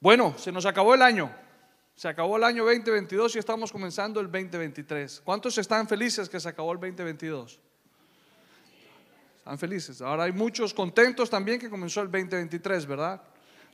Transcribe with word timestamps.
Bueno, 0.00 0.34
se 0.38 0.52
nos 0.52 0.66
acabó 0.66 0.94
el 0.94 1.02
año. 1.02 1.34
Se 1.96 2.08
acabó 2.08 2.36
el 2.36 2.44
año 2.44 2.64
2022 2.64 3.36
y 3.36 3.38
estamos 3.38 3.70
comenzando 3.70 4.20
el 4.20 4.26
2023. 4.26 5.22
¿Cuántos 5.24 5.56
están 5.58 5.86
felices 5.86 6.28
que 6.28 6.40
se 6.40 6.48
acabó 6.48 6.72
el 6.72 6.80
2022? 6.80 7.60
Están 9.38 9.58
felices. 9.58 10.00
Ahora 10.02 10.24
hay 10.24 10.32
muchos 10.32 10.74
contentos 10.74 11.30
también 11.30 11.60
que 11.60 11.70
comenzó 11.70 12.00
el 12.00 12.10
2023, 12.10 12.86
¿verdad? 12.86 13.22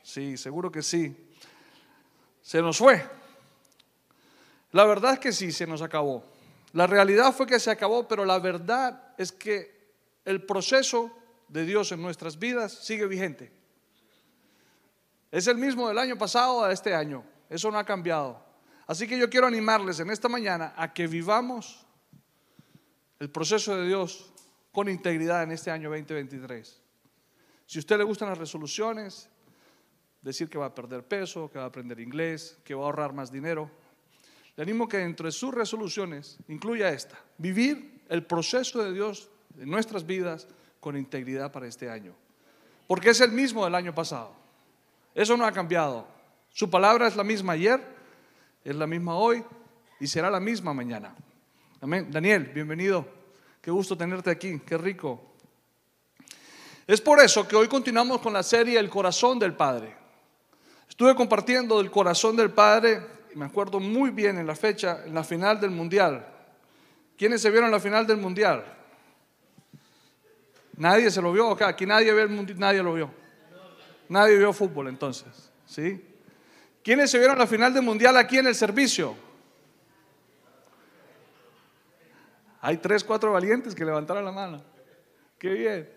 Sí, 0.02 0.36
seguro 0.36 0.70
que 0.70 0.82
sí. 0.82 1.16
Se 2.42 2.60
nos 2.60 2.78
fue. 2.78 3.02
La 4.72 4.84
verdad 4.84 5.14
es 5.14 5.18
que 5.18 5.32
sí, 5.32 5.50
se 5.50 5.66
nos 5.66 5.80
acabó. 5.80 6.24
La 6.72 6.86
realidad 6.86 7.32
fue 7.34 7.46
que 7.46 7.58
se 7.58 7.70
acabó, 7.70 8.06
pero 8.06 8.24
la 8.24 8.38
verdad 8.38 9.14
es 9.16 9.32
que 9.32 9.80
el 10.24 10.44
proceso 10.44 11.10
de 11.48 11.64
Dios 11.64 11.90
en 11.92 12.02
nuestras 12.02 12.38
vidas 12.38 12.72
sigue 12.72 13.06
vigente. 13.06 13.52
Es 15.30 15.46
el 15.46 15.56
mismo 15.56 15.88
del 15.88 15.98
año 15.98 16.18
pasado 16.18 16.64
a 16.64 16.72
este 16.72 16.94
año. 16.94 17.24
Eso 17.48 17.70
no 17.70 17.78
ha 17.78 17.84
cambiado. 17.84 18.44
Así 18.86 19.06
que 19.06 19.18
yo 19.18 19.30
quiero 19.30 19.46
animarles 19.46 20.00
en 20.00 20.10
esta 20.10 20.28
mañana 20.28 20.74
a 20.76 20.92
que 20.92 21.06
vivamos 21.06 21.86
el 23.20 23.30
proceso 23.30 23.76
de 23.76 23.86
Dios 23.86 24.32
con 24.72 24.88
integridad 24.88 25.42
en 25.42 25.52
este 25.52 25.70
año 25.70 25.90
2023. 25.90 26.80
Si 27.66 27.78
a 27.78 27.80
usted 27.80 27.98
le 27.98 28.04
gustan 28.04 28.28
las 28.28 28.38
resoluciones, 28.38 29.28
decir 30.22 30.48
que 30.48 30.58
va 30.58 30.66
a 30.66 30.74
perder 30.74 31.04
peso, 31.04 31.50
que 31.50 31.58
va 31.58 31.64
a 31.64 31.68
aprender 31.68 32.00
inglés, 32.00 32.58
que 32.64 32.74
va 32.74 32.82
a 32.82 32.84
ahorrar 32.86 33.12
más 33.12 33.30
dinero, 33.30 33.70
le 34.56 34.62
animo 34.62 34.88
que 34.88 34.98
dentro 34.98 35.26
de 35.26 35.32
sus 35.32 35.54
resoluciones 35.54 36.38
incluya 36.48 36.90
esta, 36.90 37.18
vivir 37.38 38.02
el 38.08 38.26
proceso 38.26 38.82
de 38.82 38.92
Dios 38.92 39.30
en 39.58 39.70
nuestras 39.70 40.04
vidas 40.04 40.48
con 40.80 40.96
integridad 40.96 41.52
para 41.52 41.66
este 41.66 41.88
año. 41.88 42.14
Porque 42.86 43.10
es 43.10 43.20
el 43.20 43.30
mismo 43.30 43.64
del 43.64 43.76
año 43.76 43.94
pasado. 43.94 44.34
Eso 45.14 45.36
no 45.36 45.44
ha 45.44 45.52
cambiado. 45.52 46.06
Su 46.52 46.68
palabra 46.68 47.06
es 47.06 47.16
la 47.16 47.24
misma 47.24 47.52
ayer, 47.52 47.80
es 48.64 48.76
la 48.76 48.86
misma 48.86 49.16
hoy 49.16 49.44
y 49.98 50.06
será 50.06 50.30
la 50.30 50.40
misma 50.40 50.74
mañana. 50.74 51.14
Amén. 51.80 52.08
Daniel, 52.10 52.50
bienvenido. 52.54 53.06
Qué 53.60 53.70
gusto 53.70 53.96
tenerte 53.96 54.30
aquí, 54.30 54.60
qué 54.60 54.78
rico. 54.78 55.20
Es 56.86 57.00
por 57.00 57.20
eso 57.20 57.46
que 57.46 57.56
hoy 57.56 57.68
continuamos 57.68 58.20
con 58.20 58.32
la 58.32 58.42
serie 58.42 58.78
El 58.78 58.90
corazón 58.90 59.38
del 59.38 59.54
Padre. 59.54 59.94
Estuve 60.88 61.14
compartiendo 61.14 61.78
del 61.78 61.90
corazón 61.90 62.36
del 62.36 62.50
Padre, 62.50 63.00
y 63.32 63.38
me 63.38 63.46
acuerdo 63.46 63.78
muy 63.78 64.10
bien 64.10 64.38
en 64.38 64.46
la 64.46 64.56
fecha, 64.56 65.04
en 65.04 65.14
la 65.14 65.22
final 65.22 65.60
del 65.60 65.70
Mundial. 65.70 66.26
¿Quiénes 67.16 67.42
se 67.42 67.50
vieron 67.50 67.66
en 67.66 67.72
la 67.72 67.80
final 67.80 68.06
del 68.06 68.16
Mundial? 68.16 68.64
Nadie 70.76 71.10
se 71.10 71.22
lo 71.22 71.32
vio 71.32 71.50
acá, 71.50 71.68
aquí 71.68 71.86
nadie, 71.86 72.12
nadie 72.56 72.82
lo 72.82 72.94
vio. 72.94 73.19
Nadie 74.10 74.38
vio 74.38 74.52
fútbol 74.52 74.88
entonces, 74.88 75.52
¿sí? 75.64 76.04
¿Quiénes 76.82 77.12
se 77.12 77.18
vieron 77.18 77.38
la 77.38 77.46
final 77.46 77.72
del 77.72 77.84
mundial 77.84 78.16
aquí 78.16 78.38
en 78.38 78.48
el 78.48 78.56
servicio? 78.56 79.14
Hay 82.60 82.78
tres, 82.78 83.04
cuatro 83.04 83.30
valientes 83.32 83.72
que 83.72 83.84
levantaron 83.84 84.24
la 84.24 84.32
mano. 84.32 84.64
Qué 85.38 85.50
bien. 85.50 85.90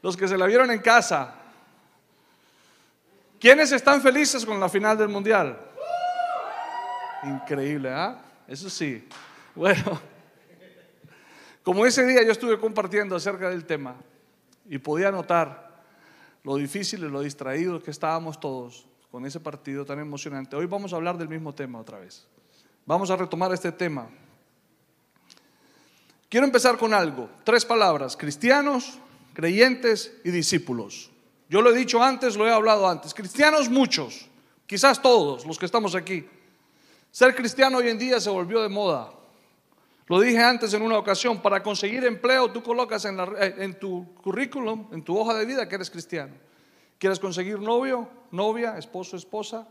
Los 0.00 0.16
que 0.16 0.28
se 0.28 0.38
la 0.38 0.46
vieron 0.46 0.70
en 0.70 0.78
casa. 0.78 1.34
¿Quiénes 3.40 3.72
están 3.72 4.00
felices 4.00 4.46
con 4.46 4.60
la 4.60 4.68
final 4.68 4.96
del 4.96 5.08
mundial? 5.08 5.58
Increíble, 7.24 7.90
¿ah? 7.90 8.16
Eso 8.46 8.70
sí. 8.70 9.08
Bueno, 9.56 10.00
como 11.64 11.84
ese 11.84 12.06
día 12.06 12.22
yo 12.22 12.30
estuve 12.30 12.60
compartiendo 12.60 13.16
acerca 13.16 13.50
del 13.50 13.64
tema 13.64 13.96
y 14.66 14.78
podía 14.78 15.10
notar 15.10 15.65
lo 16.46 16.54
difícil 16.54 17.00
lo 17.00 17.22
distraídos 17.22 17.82
que 17.82 17.90
estábamos 17.90 18.38
todos 18.38 18.86
con 19.10 19.26
ese 19.26 19.40
partido 19.40 19.84
tan 19.84 19.98
emocionante. 19.98 20.54
Hoy 20.54 20.66
vamos 20.66 20.92
a 20.92 20.96
hablar 20.96 21.18
del 21.18 21.28
mismo 21.28 21.52
tema 21.52 21.80
otra 21.80 21.98
vez. 21.98 22.24
Vamos 22.84 23.10
a 23.10 23.16
retomar 23.16 23.52
este 23.52 23.72
tema. 23.72 24.08
Quiero 26.28 26.46
empezar 26.46 26.78
con 26.78 26.94
algo, 26.94 27.28
tres 27.42 27.64
palabras, 27.64 28.16
cristianos, 28.16 28.96
creyentes 29.34 30.16
y 30.22 30.30
discípulos. 30.30 31.10
Yo 31.48 31.62
lo 31.62 31.70
he 31.70 31.76
dicho 31.76 32.00
antes, 32.00 32.36
lo 32.36 32.46
he 32.46 32.52
hablado 32.52 32.88
antes. 32.88 33.12
Cristianos 33.12 33.68
muchos, 33.68 34.28
quizás 34.68 35.02
todos 35.02 35.44
los 35.46 35.58
que 35.58 35.66
estamos 35.66 35.96
aquí. 35.96 36.28
Ser 37.10 37.34
cristiano 37.34 37.78
hoy 37.78 37.88
en 37.88 37.98
día 37.98 38.20
se 38.20 38.30
volvió 38.30 38.62
de 38.62 38.68
moda. 38.68 39.10
Lo 40.06 40.20
dije 40.20 40.40
antes 40.40 40.72
en 40.74 40.82
una 40.82 40.96
ocasión, 40.96 41.42
para 41.42 41.60
conseguir 41.60 42.04
empleo 42.04 42.52
tú 42.52 42.62
colocas 42.62 43.04
en, 43.04 43.18
eh, 43.18 43.76
tu 43.80 44.14
currículum, 44.22 44.86
en 44.92 45.02
tu 45.02 45.18
hoja 45.18 45.34
de 45.34 45.44
vida 45.44 45.68
que 45.68 45.74
eres 45.74 45.90
cristiano. 45.90 46.45
¿Quieres 46.98 47.20
conseguir 47.20 47.60
novio, 47.60 48.08
novia, 48.30 48.78
esposo, 48.78 49.16
esposa? 49.16 49.68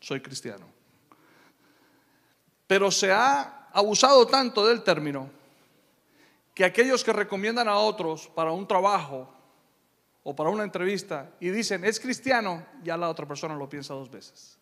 Soy 0.00 0.20
cristiano. 0.20 0.66
Pero 2.66 2.90
se 2.90 3.12
ha 3.12 3.68
abusado 3.72 4.26
tanto 4.26 4.66
del 4.66 4.82
término 4.82 5.30
que 6.54 6.64
aquellos 6.64 7.04
que 7.04 7.12
recomiendan 7.12 7.68
a 7.68 7.76
otros 7.76 8.28
para 8.28 8.52
un 8.52 8.66
trabajo 8.66 9.32
o 10.24 10.34
para 10.34 10.50
una 10.50 10.64
entrevista 10.64 11.30
y 11.40 11.50
dicen 11.50 11.84
es 11.84 12.00
cristiano, 12.00 12.66
ya 12.82 12.96
la 12.96 13.08
otra 13.08 13.26
persona 13.26 13.54
lo 13.54 13.68
piensa 13.68 13.94
dos 13.94 14.10
veces. 14.10 14.58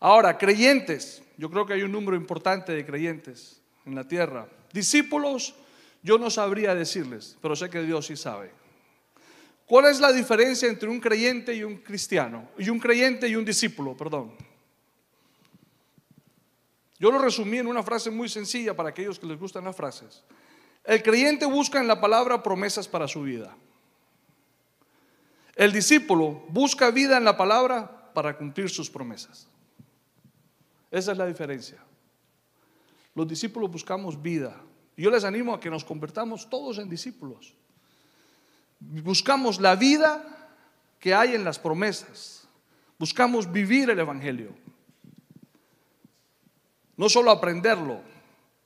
Ahora, 0.00 0.38
creyentes, 0.38 1.22
yo 1.36 1.50
creo 1.50 1.66
que 1.66 1.74
hay 1.74 1.82
un 1.82 1.92
número 1.92 2.16
importante 2.16 2.72
de 2.72 2.86
creyentes 2.86 3.60
en 3.84 3.94
la 3.94 4.04
tierra. 4.04 4.48
Discípulos, 4.72 5.54
yo 6.02 6.18
no 6.18 6.30
sabría 6.30 6.74
decirles, 6.74 7.36
pero 7.42 7.56
sé 7.56 7.68
que 7.68 7.82
Dios 7.82 8.06
sí 8.06 8.16
sabe. 8.16 8.57
¿Cuál 9.68 9.84
es 9.84 10.00
la 10.00 10.10
diferencia 10.12 10.66
entre 10.66 10.88
un 10.88 10.98
creyente 10.98 11.54
y 11.54 11.62
un 11.62 11.76
cristiano? 11.76 12.48
Y 12.58 12.70
un 12.70 12.78
creyente 12.78 13.28
y 13.28 13.36
un 13.36 13.44
discípulo, 13.44 13.94
perdón. 13.94 14.34
Yo 16.98 17.12
lo 17.12 17.18
resumí 17.18 17.58
en 17.58 17.66
una 17.66 17.82
frase 17.82 18.10
muy 18.10 18.30
sencilla 18.30 18.74
para 18.74 18.88
aquellos 18.88 19.18
que 19.18 19.26
les 19.26 19.38
gustan 19.38 19.64
las 19.64 19.76
frases. 19.76 20.24
El 20.84 21.02
creyente 21.02 21.44
busca 21.44 21.80
en 21.80 21.86
la 21.86 22.00
palabra 22.00 22.42
promesas 22.42 22.88
para 22.88 23.06
su 23.06 23.22
vida. 23.22 23.54
El 25.54 25.70
discípulo 25.70 26.44
busca 26.48 26.90
vida 26.90 27.18
en 27.18 27.24
la 27.24 27.36
palabra 27.36 28.10
para 28.14 28.38
cumplir 28.38 28.70
sus 28.70 28.88
promesas. 28.88 29.48
Esa 30.90 31.12
es 31.12 31.18
la 31.18 31.26
diferencia. 31.26 31.76
Los 33.14 33.28
discípulos 33.28 33.70
buscamos 33.70 34.20
vida. 34.22 34.58
Yo 34.96 35.10
les 35.10 35.24
animo 35.24 35.52
a 35.52 35.60
que 35.60 35.68
nos 35.68 35.84
convertamos 35.84 36.48
todos 36.48 36.78
en 36.78 36.88
discípulos. 36.88 37.54
Buscamos 38.80 39.60
la 39.60 39.76
vida 39.76 40.24
que 40.98 41.14
hay 41.14 41.34
en 41.34 41.44
las 41.44 41.58
promesas. 41.58 42.48
Buscamos 42.98 43.50
vivir 43.50 43.90
el 43.90 43.98
Evangelio. 43.98 44.52
No 46.96 47.08
solo 47.08 47.30
aprenderlo, 47.30 48.00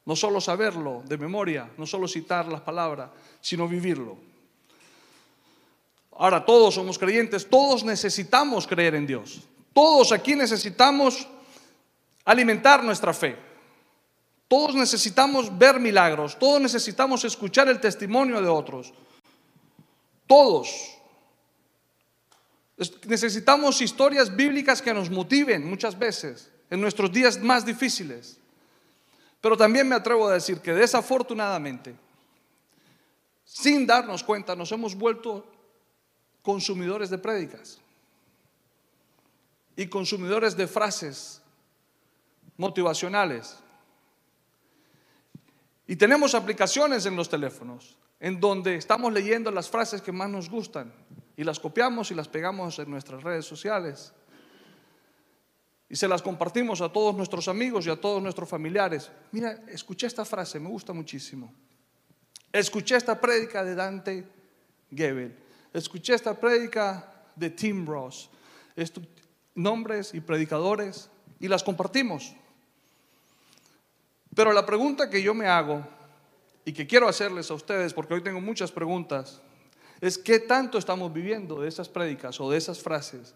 no 0.04 0.16
solo 0.16 0.40
saberlo 0.40 1.02
de 1.06 1.18
memoria, 1.18 1.70
no 1.76 1.86
solo 1.86 2.08
citar 2.08 2.48
las 2.48 2.62
palabras, 2.62 3.10
sino 3.40 3.68
vivirlo. 3.68 4.16
Ahora 6.16 6.44
todos 6.44 6.74
somos 6.74 6.98
creyentes, 6.98 7.48
todos 7.48 7.84
necesitamos 7.84 8.66
creer 8.66 8.94
en 8.94 9.06
Dios. 9.06 9.42
Todos 9.72 10.12
aquí 10.12 10.34
necesitamos 10.34 11.26
alimentar 12.24 12.82
nuestra 12.84 13.12
fe. 13.12 13.36
Todos 14.48 14.74
necesitamos 14.74 15.56
ver 15.56 15.80
milagros, 15.80 16.38
todos 16.38 16.60
necesitamos 16.60 17.24
escuchar 17.24 17.68
el 17.68 17.80
testimonio 17.80 18.40
de 18.42 18.48
otros. 18.48 18.92
Todos. 20.32 20.96
Necesitamos 23.04 23.82
historias 23.82 24.34
bíblicas 24.34 24.80
que 24.80 24.94
nos 24.94 25.10
motiven 25.10 25.68
muchas 25.68 25.98
veces 25.98 26.50
en 26.70 26.80
nuestros 26.80 27.12
días 27.12 27.38
más 27.38 27.66
difíciles. 27.66 28.38
Pero 29.42 29.58
también 29.58 29.86
me 29.86 29.94
atrevo 29.94 30.26
a 30.26 30.32
decir 30.32 30.60
que 30.60 30.72
desafortunadamente, 30.72 31.94
sin 33.44 33.86
darnos 33.86 34.24
cuenta, 34.24 34.56
nos 34.56 34.72
hemos 34.72 34.94
vuelto 34.94 35.44
consumidores 36.40 37.10
de 37.10 37.18
prédicas 37.18 37.78
y 39.76 39.86
consumidores 39.86 40.56
de 40.56 40.66
frases 40.66 41.42
motivacionales. 42.56 43.58
Y 45.86 45.94
tenemos 45.94 46.34
aplicaciones 46.34 47.04
en 47.04 47.16
los 47.16 47.28
teléfonos 47.28 47.98
en 48.22 48.38
donde 48.38 48.76
estamos 48.76 49.12
leyendo 49.12 49.50
las 49.50 49.68
frases 49.68 50.00
que 50.00 50.12
más 50.12 50.30
nos 50.30 50.48
gustan 50.48 50.92
y 51.36 51.42
las 51.42 51.58
copiamos 51.58 52.12
y 52.12 52.14
las 52.14 52.28
pegamos 52.28 52.78
en 52.78 52.88
nuestras 52.88 53.20
redes 53.20 53.44
sociales. 53.44 54.12
Y 55.88 55.96
se 55.96 56.06
las 56.06 56.22
compartimos 56.22 56.80
a 56.82 56.88
todos 56.88 57.16
nuestros 57.16 57.48
amigos 57.48 57.84
y 57.84 57.90
a 57.90 58.00
todos 58.00 58.22
nuestros 58.22 58.48
familiares. 58.48 59.10
Mira, 59.32 59.64
escuché 59.66 60.06
esta 60.06 60.24
frase, 60.24 60.60
me 60.60 60.68
gusta 60.68 60.92
muchísimo. 60.92 61.52
Escuché 62.52 62.94
esta 62.94 63.20
prédica 63.20 63.64
de 63.64 63.74
Dante 63.74 64.24
Gebel. 64.94 65.36
Escuché 65.72 66.14
esta 66.14 66.38
prédica 66.38 67.12
de 67.34 67.50
Tim 67.50 67.84
Ross. 67.84 68.30
nombres 69.56 70.14
y 70.14 70.20
predicadores 70.20 71.10
y 71.40 71.48
las 71.48 71.64
compartimos. 71.64 72.36
Pero 74.32 74.52
la 74.52 74.64
pregunta 74.64 75.10
que 75.10 75.20
yo 75.20 75.34
me 75.34 75.48
hago 75.48 75.84
y 76.64 76.72
que 76.72 76.86
quiero 76.86 77.08
hacerles 77.08 77.50
a 77.50 77.54
ustedes, 77.54 77.92
porque 77.92 78.14
hoy 78.14 78.22
tengo 78.22 78.40
muchas 78.40 78.70
preguntas, 78.70 79.40
es 80.00 80.18
qué 80.18 80.38
tanto 80.38 80.78
estamos 80.78 81.12
viviendo 81.12 81.60
de 81.60 81.68
esas 81.68 81.88
prédicas 81.88 82.40
o 82.40 82.50
de 82.50 82.58
esas 82.58 82.80
frases 82.80 83.34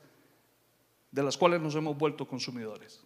de 1.10 1.22
las 1.22 1.36
cuales 1.36 1.60
nos 1.60 1.74
hemos 1.74 1.96
vuelto 1.96 2.26
consumidores. 2.26 3.00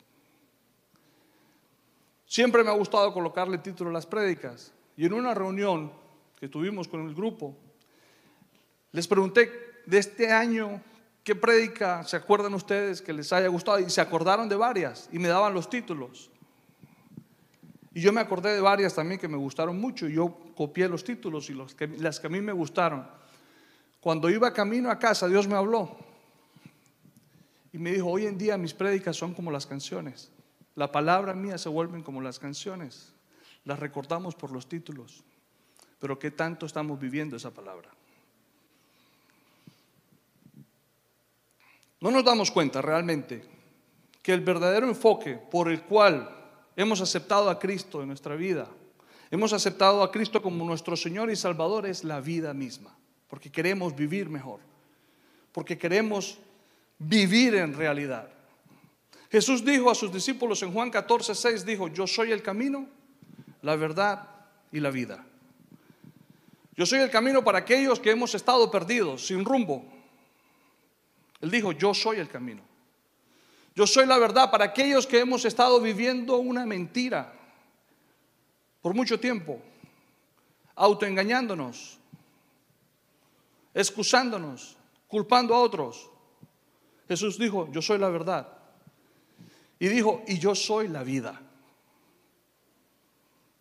Siempre 2.26 2.62
me 2.62 2.70
ha 2.70 2.74
gustado 2.74 3.12
colocarle 3.12 3.58
título 3.58 3.90
a 3.90 3.92
las 3.92 4.06
prédicas 4.06 4.72
y 4.96 5.06
en 5.06 5.12
una 5.12 5.34
reunión 5.34 5.92
que 6.38 6.48
tuvimos 6.48 6.88
con 6.88 7.06
el 7.06 7.14
grupo, 7.14 7.56
les 8.92 9.06
pregunté 9.06 9.82
de 9.86 9.98
este 9.98 10.32
año 10.32 10.82
qué 11.22 11.34
prédica 11.34 12.02
se 12.04 12.16
acuerdan 12.16 12.54
ustedes 12.54 13.02
que 13.02 13.12
les 13.12 13.32
haya 13.32 13.48
gustado 13.48 13.78
y 13.78 13.90
se 13.90 14.00
acordaron 14.00 14.48
de 14.48 14.56
varias 14.56 15.08
y 15.12 15.18
me 15.18 15.28
daban 15.28 15.54
los 15.54 15.68
títulos. 15.68 16.30
Y 17.92 18.00
yo 18.00 18.12
me 18.12 18.20
acordé 18.20 18.54
de 18.54 18.60
varias 18.60 18.94
también 18.94 19.20
que 19.20 19.28
me 19.28 19.36
gustaron 19.36 19.80
mucho 19.80 20.08
y 20.08 20.14
yo 20.14 20.36
copié 20.54 20.88
los 20.88 21.02
títulos 21.02 21.50
y 21.50 21.54
los 21.54 21.74
que, 21.74 21.88
las 21.88 22.20
que 22.20 22.28
a 22.28 22.30
mí 22.30 22.40
me 22.40 22.52
gustaron. 22.52 23.06
Cuando 24.00 24.30
iba 24.30 24.52
camino 24.52 24.90
a 24.90 24.98
casa, 24.98 25.26
Dios 25.28 25.48
me 25.48 25.56
habló 25.56 25.96
y 27.72 27.78
me 27.78 27.92
dijo, 27.92 28.08
hoy 28.08 28.26
en 28.26 28.38
día 28.38 28.56
mis 28.56 28.74
prédicas 28.74 29.16
son 29.16 29.34
como 29.34 29.50
las 29.50 29.66
canciones. 29.66 30.30
La 30.76 30.92
palabra 30.92 31.34
mía 31.34 31.58
se 31.58 31.68
vuelven 31.68 32.02
como 32.02 32.20
las 32.20 32.38
canciones. 32.38 33.12
Las 33.64 33.78
recordamos 33.78 34.34
por 34.34 34.52
los 34.52 34.68
títulos. 34.68 35.22
Pero 35.98 36.18
¿qué 36.18 36.30
tanto 36.30 36.66
estamos 36.66 36.98
viviendo 36.98 37.36
esa 37.36 37.50
palabra? 37.50 37.90
No 42.00 42.10
nos 42.10 42.24
damos 42.24 42.50
cuenta 42.50 42.80
realmente 42.80 43.44
que 44.22 44.32
el 44.32 44.40
verdadero 44.40 44.88
enfoque 44.88 45.34
por 45.34 45.70
el 45.70 45.82
cual 45.82 46.39
hemos 46.82 47.00
aceptado 47.00 47.50
a 47.50 47.58
Cristo 47.58 48.00
en 48.00 48.08
nuestra 48.08 48.36
vida, 48.36 48.68
hemos 49.30 49.52
aceptado 49.52 50.02
a 50.02 50.10
Cristo 50.10 50.40
como 50.40 50.64
nuestro 50.64 50.96
Señor 50.96 51.30
y 51.30 51.36
Salvador 51.36 51.86
es 51.86 52.04
la 52.04 52.20
vida 52.20 52.54
misma, 52.54 52.96
porque 53.28 53.50
queremos 53.50 53.94
vivir 53.94 54.28
mejor, 54.28 54.60
porque 55.52 55.76
queremos 55.76 56.38
vivir 56.98 57.54
en 57.54 57.74
realidad. 57.74 58.28
Jesús 59.30 59.64
dijo 59.64 59.90
a 59.90 59.94
sus 59.94 60.12
discípulos 60.12 60.62
en 60.62 60.72
Juan 60.72 60.90
14, 60.90 61.34
6, 61.34 61.66
dijo, 61.66 61.88
yo 61.88 62.06
soy 62.06 62.32
el 62.32 62.42
camino, 62.42 62.88
la 63.62 63.76
verdad 63.76 64.28
y 64.72 64.80
la 64.80 64.90
vida. 64.90 65.24
Yo 66.76 66.86
soy 66.86 67.00
el 67.00 67.10
camino 67.10 67.44
para 67.44 67.58
aquellos 67.58 68.00
que 68.00 68.10
hemos 68.10 68.34
estado 68.34 68.70
perdidos, 68.70 69.26
sin 69.26 69.44
rumbo. 69.44 69.84
Él 71.42 71.50
dijo, 71.50 71.72
yo 71.72 71.92
soy 71.92 72.18
el 72.18 72.28
camino. 72.28 72.69
Yo 73.80 73.86
soy 73.86 74.04
la 74.04 74.18
verdad 74.18 74.50
para 74.50 74.66
aquellos 74.66 75.06
que 75.06 75.20
hemos 75.20 75.46
estado 75.46 75.80
viviendo 75.80 76.36
una 76.36 76.66
mentira 76.66 77.32
por 78.82 78.92
mucho 78.92 79.18
tiempo, 79.18 79.58
autoengañándonos, 80.74 81.96
excusándonos, 83.72 84.76
culpando 85.08 85.54
a 85.54 85.60
otros. 85.60 86.10
Jesús 87.08 87.38
dijo, 87.38 87.72
yo 87.72 87.80
soy 87.80 87.96
la 87.96 88.10
verdad. 88.10 88.48
Y 89.78 89.88
dijo, 89.88 90.24
y 90.28 90.38
yo 90.38 90.54
soy 90.54 90.86
la 90.86 91.02
vida. 91.02 91.40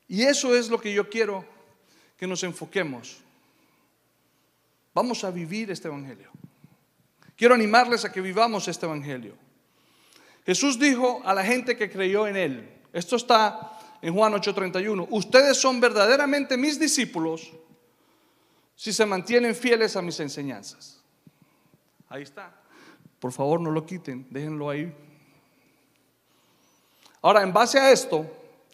Y 0.09 0.23
eso 0.23 0.53
es 0.53 0.69
lo 0.69 0.81
que 0.81 0.93
yo 0.93 1.09
quiero 1.09 1.45
que 2.17 2.27
nos 2.27 2.43
enfoquemos. 2.43 3.21
Vamos 4.93 5.23
a 5.23 5.31
vivir 5.31 5.71
este 5.71 5.87
Evangelio. 5.87 6.29
Quiero 7.37 7.55
animarles 7.55 8.03
a 8.03 8.11
que 8.11 8.19
vivamos 8.19 8.67
este 8.67 8.85
Evangelio. 8.85 9.47
Jesús 10.49 10.79
dijo 10.79 11.21
a 11.25 11.35
la 11.35 11.45
gente 11.45 11.77
que 11.77 11.91
creyó 11.91 12.25
en 12.25 12.35
Él, 12.35 12.81
esto 12.91 13.17
está 13.17 13.77
en 14.01 14.15
Juan 14.15 14.33
8:31, 14.33 15.07
ustedes 15.11 15.61
son 15.61 15.79
verdaderamente 15.79 16.57
mis 16.57 16.79
discípulos 16.79 17.51
si 18.75 18.91
se 18.91 19.05
mantienen 19.05 19.53
fieles 19.53 19.95
a 19.95 20.01
mis 20.01 20.19
enseñanzas. 20.19 21.03
Ahí 22.07 22.23
está. 22.23 22.51
Por 23.19 23.31
favor, 23.31 23.61
no 23.61 23.69
lo 23.69 23.85
quiten, 23.85 24.25
déjenlo 24.31 24.71
ahí. 24.71 24.91
Ahora, 27.21 27.43
en 27.43 27.53
base 27.53 27.77
a 27.77 27.91
esto, 27.91 28.25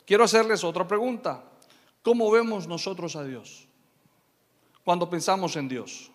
quiero 0.05 0.23
hacerles 0.23 0.63
otra 0.63 0.87
pregunta. 0.87 1.43
¿Cómo 2.01 2.31
vemos 2.31 2.69
nosotros 2.69 3.17
a 3.17 3.25
Dios 3.25 3.67
cuando 4.85 5.09
pensamos 5.09 5.57
en 5.57 5.67
Dios? 5.67 6.09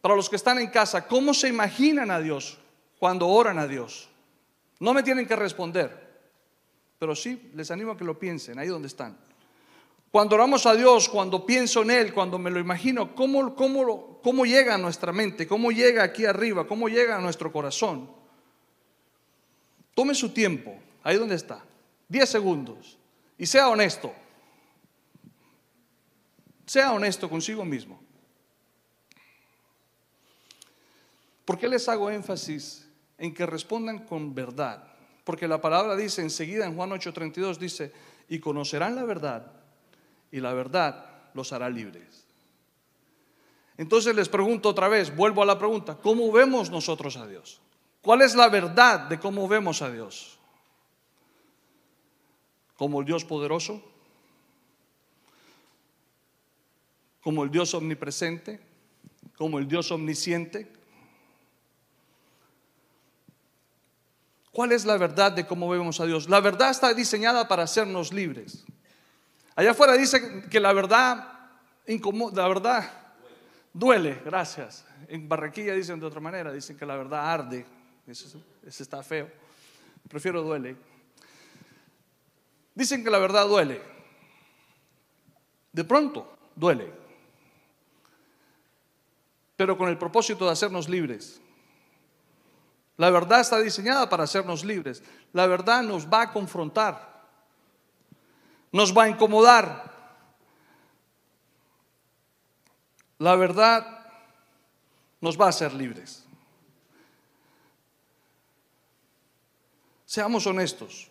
Para 0.00 0.16
los 0.16 0.30
que 0.30 0.36
están 0.36 0.58
en 0.58 0.70
casa, 0.70 1.06
¿cómo 1.06 1.34
se 1.34 1.48
imaginan 1.48 2.10
a 2.10 2.18
Dios 2.18 2.59
cuando 3.00 3.26
oran 3.26 3.58
a 3.58 3.66
Dios? 3.66 4.10
No 4.78 4.92
me 4.92 5.02
tienen 5.02 5.26
que 5.26 5.34
responder, 5.34 6.20
pero 6.98 7.16
sí 7.16 7.50
les 7.54 7.70
animo 7.70 7.92
a 7.92 7.96
que 7.96 8.04
lo 8.04 8.18
piensen 8.18 8.58
ahí 8.58 8.68
donde 8.68 8.88
están. 8.88 9.16
Cuando 10.10 10.34
oramos 10.34 10.66
a 10.66 10.74
Dios, 10.74 11.08
cuando 11.08 11.46
pienso 11.46 11.80
en 11.82 11.92
Él, 11.92 12.12
cuando 12.12 12.38
me 12.38 12.50
lo 12.50 12.60
imagino, 12.60 13.14
¿cómo, 13.14 13.54
cómo, 13.54 14.20
cómo 14.22 14.44
llega 14.44 14.74
a 14.74 14.78
nuestra 14.78 15.12
mente? 15.12 15.46
¿Cómo 15.46 15.72
llega 15.72 16.02
aquí 16.02 16.26
arriba? 16.26 16.66
¿Cómo 16.66 16.88
llega 16.88 17.16
a 17.16 17.20
nuestro 17.20 17.50
corazón? 17.50 18.10
Tome 19.94 20.14
su 20.14 20.30
tiempo, 20.30 20.76
ahí 21.02 21.16
donde 21.16 21.36
está, 21.36 21.64
10 22.08 22.28
segundos, 22.28 22.98
y 23.38 23.46
sea 23.46 23.68
honesto. 23.68 24.12
Sea 26.66 26.92
honesto 26.92 27.30
consigo 27.30 27.64
mismo. 27.64 27.98
¿Por 31.46 31.58
qué 31.58 31.66
les 31.66 31.88
hago 31.88 32.10
énfasis 32.10 32.89
en 33.20 33.34
que 33.34 33.46
respondan 33.46 34.06
con 34.06 34.34
verdad? 34.34 34.82
Porque 35.24 35.46
la 35.46 35.60
palabra 35.60 35.94
dice 35.94 36.22
enseguida 36.22 36.64
en 36.64 36.74
Juan 36.74 36.90
8:32, 36.90 37.58
dice, 37.58 37.92
y 38.28 38.40
conocerán 38.40 38.96
la 38.96 39.04
verdad, 39.04 39.52
y 40.32 40.40
la 40.40 40.54
verdad 40.54 41.06
los 41.34 41.52
hará 41.52 41.68
libres. 41.68 42.24
Entonces 43.76 44.14
les 44.16 44.28
pregunto 44.28 44.70
otra 44.70 44.88
vez, 44.88 45.14
vuelvo 45.14 45.42
a 45.42 45.46
la 45.46 45.58
pregunta, 45.58 45.96
¿cómo 45.96 46.32
vemos 46.32 46.70
nosotros 46.70 47.16
a 47.16 47.26
Dios? 47.26 47.60
¿Cuál 48.02 48.22
es 48.22 48.34
la 48.34 48.48
verdad 48.48 49.00
de 49.00 49.20
cómo 49.20 49.46
vemos 49.46 49.82
a 49.82 49.90
Dios? 49.90 50.38
¿Como 52.76 53.00
el 53.00 53.06
Dios 53.06 53.24
poderoso? 53.26 53.82
¿Como 57.22 57.44
el 57.44 57.50
Dios 57.50 57.74
omnipresente? 57.74 58.60
¿Como 59.36 59.58
el 59.58 59.68
Dios 59.68 59.90
omnisciente? 59.90 60.79
¿Cuál 64.60 64.72
es 64.72 64.84
la 64.84 64.98
verdad 64.98 65.32
de 65.32 65.46
cómo 65.46 65.70
vemos 65.70 66.00
a 66.00 66.04
Dios? 66.04 66.28
La 66.28 66.38
verdad 66.38 66.68
está 66.68 66.92
diseñada 66.92 67.48
para 67.48 67.62
hacernos 67.62 68.12
libres. 68.12 68.62
Allá 69.56 69.70
afuera 69.70 69.94
dice 69.94 70.42
que 70.50 70.60
la 70.60 70.74
verdad 70.74 71.48
incomoda, 71.86 72.42
la 72.42 72.48
verdad 72.48 72.92
duele, 73.72 74.20
gracias. 74.22 74.84
En 75.08 75.26
Barranquilla 75.26 75.72
dicen 75.72 75.98
de 75.98 76.04
otra 76.04 76.20
manera, 76.20 76.52
dicen 76.52 76.76
que 76.76 76.84
la 76.84 76.94
verdad 76.94 77.32
arde. 77.32 77.64
Eso, 78.06 78.38
eso 78.62 78.82
está 78.82 79.02
feo. 79.02 79.30
Prefiero 80.06 80.42
duele. 80.42 80.76
Dicen 82.74 83.02
que 83.02 83.08
la 83.08 83.18
verdad 83.18 83.48
duele. 83.48 83.80
De 85.72 85.84
pronto 85.84 86.36
duele. 86.54 86.92
Pero 89.56 89.78
con 89.78 89.88
el 89.88 89.96
propósito 89.96 90.44
de 90.44 90.52
hacernos 90.52 90.86
libres. 90.86 91.40
La 93.00 93.08
verdad 93.08 93.40
está 93.40 93.58
diseñada 93.58 94.10
para 94.10 94.24
hacernos 94.24 94.62
libres. 94.62 95.02
La 95.32 95.46
verdad 95.46 95.82
nos 95.82 96.06
va 96.06 96.20
a 96.20 96.32
confrontar. 96.34 97.24
Nos 98.72 98.94
va 98.94 99.04
a 99.04 99.08
incomodar. 99.08 99.90
La 103.16 103.36
verdad 103.36 104.06
nos 105.18 105.40
va 105.40 105.46
a 105.46 105.48
hacer 105.48 105.72
libres. 105.72 106.26
Seamos 110.04 110.46
honestos. 110.46 111.08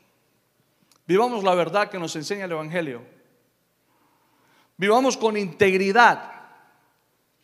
Vivamos 1.08 1.44
la 1.44 1.56
verdad 1.56 1.90
que 1.90 1.98
nos 1.98 2.16
enseña 2.16 2.46
el 2.46 2.52
Evangelio. 2.52 3.02
Vivamos 4.78 5.18
con 5.18 5.38
integridad. 5.38 6.34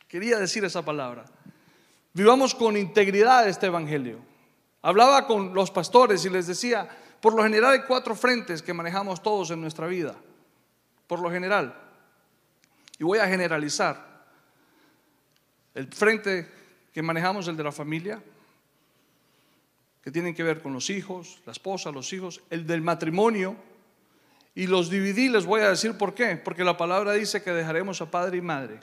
Quería 0.07 0.37
decir 0.37 0.63
esa 0.65 0.85
palabra. 0.85 1.25
Vivamos 2.13 2.53
con 2.53 2.77
integridad 2.77 3.49
este 3.49 3.65
Evangelio. 3.65 4.34
Hablaba 4.85 5.25
con 5.25 5.51
los 5.55 5.71
pastores 5.71 6.23
y 6.25 6.29
les 6.29 6.45
decía, 6.45 6.87
por 7.19 7.33
lo 7.33 7.41
general 7.41 7.71
hay 7.71 7.81
cuatro 7.87 8.13
frentes 8.15 8.61
que 8.61 8.71
manejamos 8.71 9.23
todos 9.23 9.49
en 9.49 9.59
nuestra 9.59 9.87
vida, 9.87 10.15
por 11.07 11.19
lo 11.21 11.31
general. 11.31 11.75
Y 12.99 13.03
voy 13.03 13.17
a 13.17 13.25
generalizar. 13.25 14.27
El 15.73 15.87
frente 15.87 16.47
que 16.93 17.01
manejamos, 17.01 17.47
el 17.47 17.57
de 17.57 17.63
la 17.63 17.71
familia, 17.71 18.21
que 20.03 20.11
tienen 20.11 20.35
que 20.35 20.43
ver 20.43 20.61
con 20.61 20.71
los 20.71 20.91
hijos, 20.91 21.41
la 21.47 21.51
esposa, 21.51 21.91
los 21.91 22.13
hijos, 22.13 22.43
el 22.51 22.67
del 22.67 22.83
matrimonio, 22.83 23.55
y 24.53 24.67
los 24.67 24.91
dividí, 24.91 25.29
les 25.29 25.47
voy 25.47 25.61
a 25.61 25.69
decir 25.69 25.97
por 25.97 26.13
qué, 26.13 26.37
porque 26.37 26.63
la 26.63 26.77
palabra 26.77 27.13
dice 27.13 27.41
que 27.41 27.49
dejaremos 27.49 28.01
a 28.01 28.11
padre 28.11 28.37
y 28.37 28.41
madre, 28.41 28.81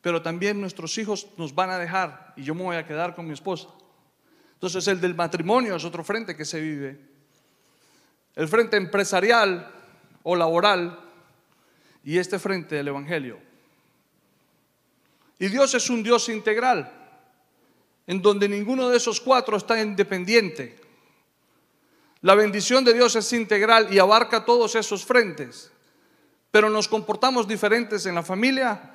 pero 0.00 0.22
también 0.22 0.60
nuestros 0.60 0.96
hijos 0.98 1.26
nos 1.36 1.52
van 1.52 1.70
a 1.70 1.78
dejar 1.78 2.32
y 2.36 2.44
yo 2.44 2.54
me 2.54 2.62
voy 2.62 2.76
a 2.76 2.86
quedar 2.86 3.16
con 3.16 3.26
mi 3.26 3.32
esposa. 3.32 3.70
Entonces 4.64 4.88
el 4.88 4.98
del 4.98 5.14
matrimonio 5.14 5.76
es 5.76 5.84
otro 5.84 6.02
frente 6.02 6.34
que 6.34 6.46
se 6.46 6.58
vive. 6.58 6.98
El 8.34 8.48
frente 8.48 8.78
empresarial 8.78 9.70
o 10.22 10.34
laboral 10.34 11.00
y 12.02 12.16
este 12.16 12.38
frente 12.38 12.76
del 12.76 12.88
Evangelio. 12.88 13.38
Y 15.38 15.48
Dios 15.48 15.74
es 15.74 15.90
un 15.90 16.02
Dios 16.02 16.30
integral. 16.30 16.90
en 18.06 18.22
donde 18.22 18.48
ninguno 18.48 18.88
de 18.88 18.96
esos 18.96 19.20
cuatro 19.20 19.58
está 19.58 19.78
independiente. 19.82 20.80
La 22.22 22.34
bendición 22.34 22.86
de 22.86 22.94
Dios 22.94 23.16
es 23.16 23.30
integral 23.34 23.92
y 23.92 23.98
abarca 23.98 24.46
todos 24.46 24.76
esos 24.76 25.04
frentes, 25.04 25.72
pero 26.50 26.70
nos 26.70 26.88
comportamos 26.88 27.46
diferentes 27.46 28.06
en 28.06 28.14
la 28.14 28.22
familia 28.22 28.94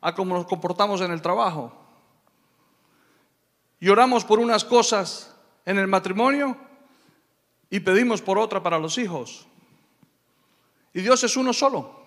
a 0.00 0.12
como 0.12 0.34
nos 0.34 0.46
comportamos 0.46 1.00
en 1.02 1.12
el 1.12 1.22
trabajo. 1.22 1.83
Y 3.84 3.90
oramos 3.90 4.24
por 4.24 4.38
unas 4.38 4.64
cosas 4.64 5.30
en 5.66 5.76
el 5.78 5.86
matrimonio 5.86 6.56
y 7.68 7.80
pedimos 7.80 8.22
por 8.22 8.38
otra 8.38 8.62
para 8.62 8.78
los 8.78 8.96
hijos. 8.96 9.46
Y 10.94 11.02
Dios 11.02 11.22
es 11.22 11.36
uno 11.36 11.52
solo. 11.52 12.02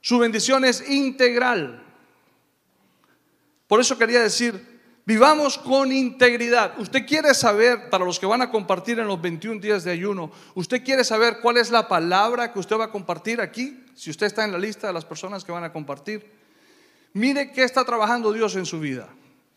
Su 0.00 0.16
bendición 0.16 0.64
es 0.64 0.88
integral. 0.88 1.82
Por 3.66 3.80
eso 3.80 3.98
quería 3.98 4.22
decir, 4.22 4.80
vivamos 5.04 5.58
con 5.58 5.90
integridad. 5.90 6.78
Usted 6.78 7.04
quiere 7.04 7.34
saber, 7.34 7.90
para 7.90 8.04
los 8.04 8.20
que 8.20 8.26
van 8.26 8.42
a 8.42 8.50
compartir 8.52 9.00
en 9.00 9.08
los 9.08 9.20
21 9.20 9.60
días 9.60 9.82
de 9.82 9.90
ayuno, 9.90 10.30
usted 10.54 10.84
quiere 10.84 11.02
saber 11.02 11.40
cuál 11.42 11.56
es 11.56 11.72
la 11.72 11.88
palabra 11.88 12.52
que 12.52 12.60
usted 12.60 12.78
va 12.78 12.84
a 12.84 12.92
compartir 12.92 13.40
aquí, 13.40 13.84
si 13.96 14.08
usted 14.08 14.26
está 14.26 14.44
en 14.44 14.52
la 14.52 14.58
lista 14.58 14.86
de 14.86 14.92
las 14.92 15.04
personas 15.04 15.42
que 15.42 15.50
van 15.50 15.64
a 15.64 15.72
compartir. 15.72 16.30
Mire 17.12 17.50
qué 17.50 17.64
está 17.64 17.84
trabajando 17.84 18.32
Dios 18.32 18.54
en 18.54 18.66
su 18.66 18.78
vida. 18.78 19.08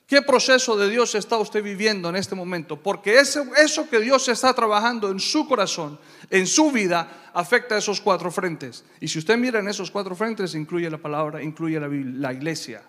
¿Qué 0.07 0.21
proceso 0.21 0.77
de 0.77 0.89
Dios 0.89 1.15
está 1.15 1.35
usted 1.35 1.61
viviendo 1.61 2.07
en 2.07 2.15
este 2.15 2.33
momento? 2.33 2.81
Porque 2.81 3.19
eso, 3.19 3.89
que 3.89 3.99
Dios 3.99 4.29
está 4.29 4.53
trabajando 4.53 5.11
en 5.11 5.19
su 5.19 5.45
corazón, 5.45 5.99
en 6.29 6.47
su 6.47 6.71
vida, 6.71 7.29
afecta 7.33 7.75
a 7.75 7.79
esos 7.79 7.99
cuatro 7.99 8.31
frentes. 8.31 8.85
Y 9.01 9.09
si 9.09 9.19
usted 9.19 9.37
mira 9.37 9.59
en 9.59 9.67
esos 9.67 9.91
cuatro 9.91 10.15
frentes, 10.15 10.55
incluye 10.55 10.89
la 10.89 10.97
palabra, 10.97 11.43
incluye 11.43 11.77
la, 11.77 11.89
la 11.89 12.31
iglesia, 12.31 12.83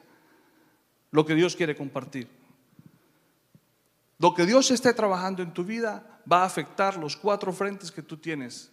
lo 1.11 1.27
que 1.27 1.35
Dios 1.35 1.57
quiere 1.57 1.75
compartir. 1.75 2.29
Lo 4.21 4.33
que 4.33 4.47
Dios 4.47 4.71
esté 4.71 4.95
trabajando 4.95 5.43
en 5.43 5.53
tu 5.53 5.65
vida 5.65 6.21
va 6.31 6.43
a 6.43 6.47
afectar 6.47 6.97
los 6.97 7.17
cuatro 7.17 7.53
frentes 7.53 7.91
que 7.91 8.03
tú 8.03 8.17
tienes, 8.17 8.71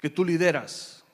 que 0.00 0.10
tú 0.10 0.24
lideras. 0.24 1.04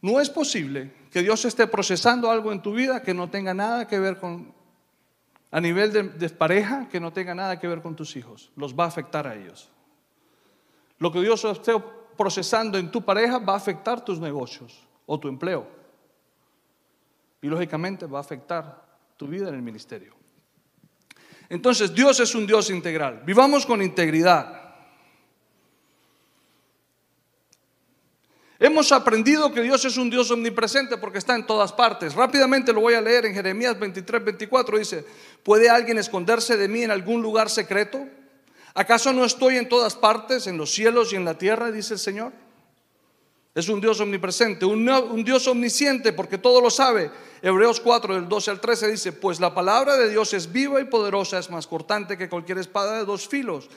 No 0.00 0.20
es 0.20 0.30
posible 0.30 1.01
que 1.12 1.22
Dios 1.22 1.44
esté 1.44 1.66
procesando 1.66 2.30
algo 2.30 2.52
en 2.52 2.62
tu 2.62 2.72
vida 2.72 3.02
que 3.02 3.12
no 3.12 3.28
tenga 3.28 3.52
nada 3.52 3.86
que 3.86 3.98
ver 3.98 4.18
con, 4.18 4.54
a 5.50 5.60
nivel 5.60 5.92
de, 5.92 6.28
pareja, 6.30 6.88
que 6.88 6.98
no 6.98 7.12
tenga 7.12 7.34
nada 7.34 7.60
que 7.60 7.68
ver 7.68 7.82
con 7.82 7.94
tus 7.94 8.16
hijos. 8.16 8.50
Los 8.56 8.74
va 8.74 8.84
a 8.84 8.86
afectar 8.86 9.26
a 9.26 9.36
ellos. 9.36 9.70
Lo 10.98 11.12
que 11.12 11.20
Dios 11.20 11.44
esté 11.44 11.74
procesando 12.16 12.78
en 12.78 12.90
tu 12.90 13.04
pareja 13.04 13.38
va 13.38 13.52
a 13.52 13.56
afectar 13.56 14.02
tus 14.02 14.18
negocios 14.20 14.88
o 15.04 15.20
tu 15.20 15.28
empleo. 15.28 15.66
Y 17.42 17.48
lógicamente 17.48 18.06
va 18.06 18.16
a 18.16 18.22
afectar 18.22 18.82
tu 19.18 19.26
vida 19.26 19.50
en 19.50 19.54
el 19.54 19.62
ministerio. 19.62 20.14
Entonces 21.50 21.94
Dios 21.94 22.20
es 22.20 22.34
un 22.34 22.46
Dios 22.46 22.70
integral. 22.70 23.22
Vivamos 23.26 23.66
con 23.66 23.82
integridad. 23.82 24.61
Hemos 28.62 28.92
aprendido 28.92 29.52
que 29.52 29.60
Dios 29.60 29.84
es 29.84 29.96
un 29.96 30.08
Dios 30.08 30.30
omnipresente 30.30 30.96
porque 30.96 31.18
está 31.18 31.34
en 31.34 31.44
todas 31.44 31.72
partes. 31.72 32.14
Rápidamente 32.14 32.72
lo 32.72 32.80
voy 32.80 32.94
a 32.94 33.00
leer 33.00 33.26
en 33.26 33.34
Jeremías 33.34 33.76
23, 33.76 34.24
24. 34.24 34.78
Dice, 34.78 35.04
¿puede 35.42 35.68
alguien 35.68 35.98
esconderse 35.98 36.56
de 36.56 36.68
mí 36.68 36.84
en 36.84 36.92
algún 36.92 37.22
lugar 37.22 37.50
secreto? 37.50 38.06
¿Acaso 38.72 39.12
no 39.12 39.24
estoy 39.24 39.56
en 39.56 39.68
todas 39.68 39.96
partes, 39.96 40.46
en 40.46 40.58
los 40.58 40.70
cielos 40.70 41.12
y 41.12 41.16
en 41.16 41.24
la 41.24 41.36
tierra? 41.36 41.72
Dice 41.72 41.94
el 41.94 41.98
Señor. 41.98 42.32
Es 43.52 43.68
un 43.68 43.80
Dios 43.80 43.98
omnipresente, 43.98 44.64
un, 44.64 45.24
Dios 45.24 45.48
omnisciente 45.48 46.12
porque 46.12 46.38
todo 46.38 46.60
lo 46.60 46.70
sabe. 46.70 47.10
Hebreos 47.42 47.80
4 47.80 48.14
del 48.14 48.28
12 48.28 48.52
al 48.52 48.60
13 48.60 48.92
dice, 48.92 49.10
pues 49.10 49.40
la 49.40 49.52
palabra 49.52 49.96
de 49.96 50.08
Dios 50.08 50.34
es 50.34 50.52
viva 50.52 50.80
y 50.80 50.84
poderosa, 50.84 51.40
es 51.40 51.50
más 51.50 51.66
cortante 51.66 52.16
que 52.16 52.28
cualquier 52.28 52.58
espada 52.58 52.98
de 52.98 53.06
dos 53.06 53.26
filos. 53.26 53.68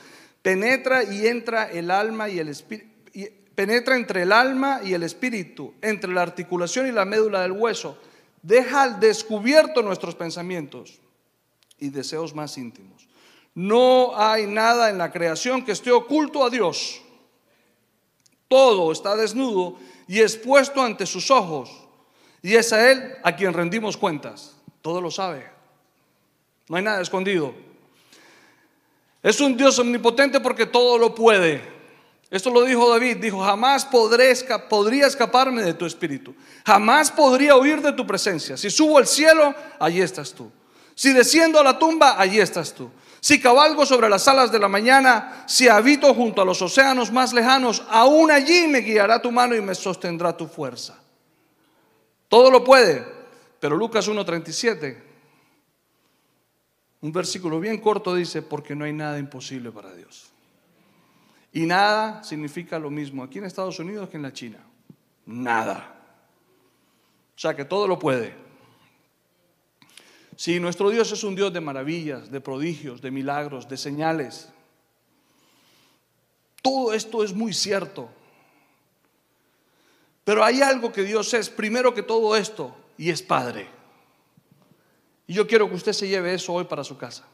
Penetra 0.42 1.02
y 1.02 1.26
entra 1.26 1.68
el 1.72 1.90
alma 1.90 2.28
y 2.28 2.38
el 2.38 2.46
espíritu 2.50 2.94
penetra 3.56 3.96
entre 3.96 4.22
el 4.22 4.30
alma 4.30 4.80
y 4.84 4.92
el 4.94 5.02
espíritu, 5.02 5.74
entre 5.80 6.12
la 6.12 6.22
articulación 6.22 6.86
y 6.86 6.92
la 6.92 7.04
médula 7.04 7.40
del 7.40 7.52
hueso, 7.52 7.98
deja 8.42 8.82
al 8.82 9.00
descubierto 9.00 9.82
nuestros 9.82 10.14
pensamientos 10.14 11.00
y 11.78 11.88
deseos 11.88 12.34
más 12.34 12.56
íntimos. 12.58 13.08
No 13.54 14.16
hay 14.16 14.46
nada 14.46 14.90
en 14.90 14.98
la 14.98 15.10
creación 15.10 15.64
que 15.64 15.72
esté 15.72 15.90
oculto 15.90 16.44
a 16.44 16.50
Dios. 16.50 17.00
Todo 18.46 18.92
está 18.92 19.16
desnudo 19.16 19.78
y 20.06 20.20
expuesto 20.20 20.82
ante 20.82 21.06
sus 21.06 21.30
ojos. 21.30 21.70
Y 22.42 22.54
es 22.54 22.72
a 22.74 22.92
Él 22.92 23.14
a 23.24 23.34
quien 23.34 23.54
rendimos 23.54 23.96
cuentas. 23.96 24.54
Todo 24.82 25.00
lo 25.00 25.10
sabe. 25.10 25.50
No 26.68 26.76
hay 26.76 26.82
nada 26.82 27.00
escondido. 27.00 27.54
Es 29.22 29.40
un 29.40 29.56
Dios 29.56 29.78
omnipotente 29.78 30.38
porque 30.40 30.66
todo 30.66 30.98
lo 30.98 31.14
puede. 31.14 31.75
Esto 32.36 32.50
lo 32.50 32.64
dijo 32.64 32.90
David, 32.90 33.16
dijo, 33.16 33.42
jamás 33.42 33.86
podré 33.86 34.34
podría 34.68 35.06
escaparme 35.06 35.62
de 35.62 35.72
tu 35.72 35.86
espíritu, 35.86 36.34
jamás 36.66 37.10
podría 37.10 37.56
huir 37.56 37.80
de 37.80 37.92
tu 37.92 38.06
presencia. 38.06 38.58
Si 38.58 38.68
subo 38.68 38.98
al 38.98 39.06
cielo, 39.06 39.54
allí 39.80 40.02
estás 40.02 40.34
tú. 40.34 40.52
Si 40.94 41.14
desciendo 41.14 41.58
a 41.58 41.64
la 41.64 41.78
tumba, 41.78 42.20
allí 42.20 42.38
estás 42.38 42.74
tú. 42.74 42.90
Si 43.20 43.40
cabalgo 43.40 43.86
sobre 43.86 44.10
las 44.10 44.28
alas 44.28 44.52
de 44.52 44.58
la 44.58 44.68
mañana, 44.68 45.44
si 45.48 45.66
habito 45.66 46.12
junto 46.12 46.42
a 46.42 46.44
los 46.44 46.60
océanos 46.60 47.10
más 47.10 47.32
lejanos, 47.32 47.82
aún 47.88 48.30
allí 48.30 48.66
me 48.66 48.80
guiará 48.80 49.22
tu 49.22 49.32
mano 49.32 49.56
y 49.56 49.62
me 49.62 49.74
sostendrá 49.74 50.36
tu 50.36 50.46
fuerza. 50.46 50.94
Todo 52.28 52.50
lo 52.50 52.62
puede, 52.62 53.02
pero 53.60 53.76
Lucas 53.76 54.10
1.37, 54.10 55.02
un 57.00 57.12
versículo 57.12 57.60
bien 57.60 57.80
corto 57.80 58.14
dice, 58.14 58.42
porque 58.42 58.76
no 58.76 58.84
hay 58.84 58.92
nada 58.92 59.18
imposible 59.18 59.70
para 59.72 59.94
Dios. 59.94 60.25
Y 61.56 61.64
nada 61.64 62.22
significa 62.22 62.78
lo 62.78 62.90
mismo 62.90 63.22
aquí 63.22 63.38
en 63.38 63.46
Estados 63.46 63.78
Unidos 63.78 64.10
que 64.10 64.18
en 64.18 64.22
la 64.24 64.30
China. 64.34 64.58
Nada. 65.24 65.96
O 67.34 67.38
sea 67.38 67.56
que 67.56 67.64
todo 67.64 67.88
lo 67.88 67.98
puede. 67.98 68.34
Si 70.36 70.60
nuestro 70.60 70.90
Dios 70.90 71.10
es 71.12 71.24
un 71.24 71.34
Dios 71.34 71.50
de 71.54 71.62
maravillas, 71.62 72.30
de 72.30 72.42
prodigios, 72.42 73.00
de 73.00 73.10
milagros, 73.10 73.70
de 73.70 73.78
señales. 73.78 74.50
Todo 76.60 76.92
esto 76.92 77.24
es 77.24 77.32
muy 77.32 77.54
cierto. 77.54 78.10
Pero 80.24 80.44
hay 80.44 80.60
algo 80.60 80.92
que 80.92 81.04
Dios 81.04 81.32
es, 81.32 81.48
primero 81.48 81.94
que 81.94 82.02
todo 82.02 82.36
esto, 82.36 82.76
y 82.98 83.08
es 83.08 83.22
Padre. 83.22 83.66
Y 85.26 85.32
yo 85.32 85.46
quiero 85.46 85.70
que 85.70 85.76
usted 85.76 85.94
se 85.94 86.06
lleve 86.06 86.34
eso 86.34 86.52
hoy 86.52 86.64
para 86.64 86.84
su 86.84 86.98
casa. 86.98 87.26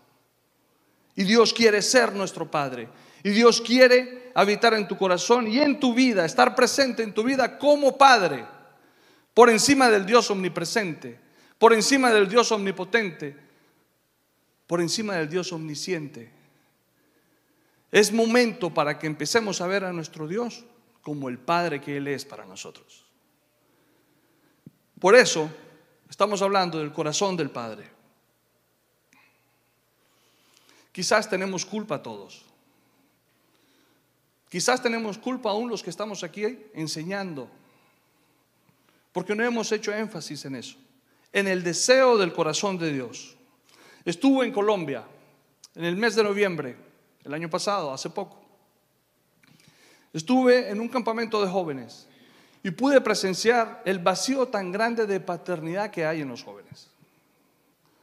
Y 1.16 1.24
Dios 1.24 1.52
quiere 1.52 1.82
ser 1.82 2.12
nuestro 2.12 2.48
Padre. 2.48 2.88
Y 3.22 3.30
Dios 3.30 3.60
quiere 3.60 4.30
habitar 4.34 4.74
en 4.74 4.88
tu 4.88 4.96
corazón 4.96 5.46
y 5.46 5.58
en 5.58 5.78
tu 5.78 5.94
vida, 5.94 6.24
estar 6.24 6.54
presente 6.54 7.02
en 7.02 7.14
tu 7.14 7.22
vida 7.22 7.58
como 7.58 7.96
Padre, 7.96 8.44
por 9.34 9.48
encima 9.48 9.88
del 9.88 10.04
Dios 10.04 10.30
omnipresente, 10.30 11.18
por 11.58 11.72
encima 11.72 12.10
del 12.10 12.28
Dios 12.28 12.50
omnipotente, 12.52 13.36
por 14.66 14.80
encima 14.80 15.16
del 15.16 15.28
Dios 15.28 15.52
omnisciente. 15.52 16.30
Es 17.90 18.12
momento 18.12 18.72
para 18.72 18.98
que 18.98 19.06
empecemos 19.06 19.60
a 19.60 19.66
ver 19.66 19.84
a 19.84 19.92
nuestro 19.92 20.26
Dios 20.26 20.64
como 21.02 21.28
el 21.28 21.38
Padre 21.38 21.80
que 21.80 21.98
Él 21.98 22.08
es 22.08 22.24
para 22.24 22.46
nosotros. 22.46 23.04
Por 24.98 25.14
eso 25.14 25.50
estamos 26.08 26.40
hablando 26.42 26.78
del 26.78 26.92
corazón 26.92 27.36
del 27.36 27.50
Padre. 27.50 27.90
Quizás 30.92 31.28
tenemos 31.28 31.64
culpa 31.66 32.02
todos. 32.02 32.51
Quizás 34.52 34.82
tenemos 34.82 35.16
culpa 35.16 35.48
aún 35.48 35.70
los 35.70 35.82
que 35.82 35.88
estamos 35.88 36.22
aquí 36.22 36.44
enseñando, 36.74 37.48
porque 39.10 39.34
no 39.34 39.42
hemos 39.42 39.72
hecho 39.72 39.94
énfasis 39.94 40.44
en 40.44 40.56
eso, 40.56 40.76
en 41.32 41.48
el 41.48 41.62
deseo 41.62 42.18
del 42.18 42.34
corazón 42.34 42.76
de 42.76 42.92
Dios. 42.92 43.34
Estuve 44.04 44.44
en 44.44 44.52
Colombia 44.52 45.04
en 45.74 45.84
el 45.86 45.96
mes 45.96 46.16
de 46.16 46.22
noviembre, 46.22 46.76
el 47.24 47.32
año 47.32 47.48
pasado, 47.48 47.94
hace 47.94 48.10
poco. 48.10 48.42
Estuve 50.12 50.68
en 50.68 50.80
un 50.80 50.88
campamento 50.90 51.42
de 51.42 51.50
jóvenes 51.50 52.06
y 52.62 52.72
pude 52.72 53.00
presenciar 53.00 53.80
el 53.86 54.00
vacío 54.00 54.48
tan 54.48 54.70
grande 54.70 55.06
de 55.06 55.18
paternidad 55.18 55.90
que 55.90 56.04
hay 56.04 56.20
en 56.20 56.28
los 56.28 56.44
jóvenes. 56.44 56.90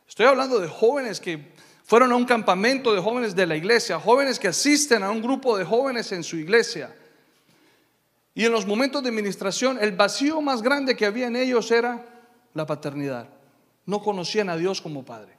Estoy 0.08 0.26
hablando 0.26 0.58
de 0.58 0.68
jóvenes 0.68 1.20
que 1.20 1.54
fueron 1.90 2.12
a 2.12 2.16
un 2.16 2.26
campamento 2.26 2.94
de 2.94 3.02
jóvenes 3.02 3.36
de 3.36 3.48
la 3.48 3.56
iglesia, 3.56 4.00
jóvenes 4.00 4.38
que 4.38 4.48
asisten 4.48 5.02
a 5.02 5.10
un 5.10 5.24
grupo 5.24 5.58
de 5.58 5.66
jóvenes 5.66 6.12
en 6.12 6.24
su 6.24 6.38
iglesia. 6.38 6.96
Y 8.36 8.46
en 8.46 8.52
los 8.52 8.68
momentos 8.68 9.02
de 9.02 9.10
administración, 9.10 9.80
el 9.82 9.94
vacío 9.94 10.40
más 10.40 10.62
grande 10.62 10.96
que 10.96 11.08
había 11.08 11.26
en 11.26 11.36
ellos 11.36 11.72
era 11.72 12.06
la 12.54 12.68
paternidad. 12.68 13.28
No 13.88 14.04
conocían 14.04 14.50
a 14.50 14.56
Dios 14.56 14.82
como 14.82 15.04
Padre. 15.04 15.36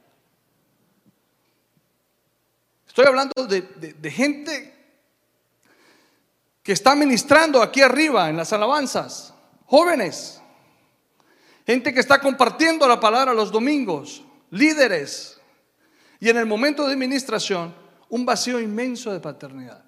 Estoy 2.85 3.05
hablando 3.05 3.47
de, 3.47 3.61
de 3.61 4.11
gente 4.11 4.73
que 6.63 6.73
está 6.73 6.95
ministrando 6.97 7.61
aquí 7.61 7.81
arriba 7.81 8.29
en 8.29 8.35
las 8.35 8.51
alabanzas, 8.51 9.33
jóvenes, 9.67 10.41
gente 11.65 11.93
que 11.93 12.01
está 12.01 12.19
compartiendo 12.19 12.85
la 12.89 12.99
palabra 12.99 13.33
los 13.33 13.53
domingos, 13.53 14.21
líderes, 14.49 15.40
y 16.21 16.29
en 16.29 16.37
el 16.37 16.45
momento 16.45 16.85
de 16.85 16.93
administración, 16.93 17.73
un 18.07 18.25
vacío 18.25 18.59
inmenso 18.59 19.11
de 19.11 19.19
paternidad. 19.19 19.83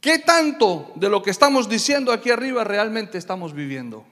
¿Qué 0.00 0.20
tanto 0.20 0.92
de 0.94 1.08
lo 1.08 1.20
que 1.24 1.30
estamos 1.30 1.68
diciendo 1.68 2.12
aquí 2.12 2.30
arriba 2.30 2.62
realmente 2.62 3.18
estamos 3.18 3.52
viviendo? 3.52 4.06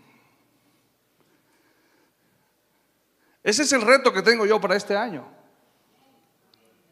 Ese 3.45 3.63
es 3.63 3.73
el 3.73 3.83
reto 3.83 4.13
que 4.13 4.23
tengo 4.23 4.45
yo 4.47 4.61
para 4.61 4.75
este 4.75 4.97
año. 4.97 5.25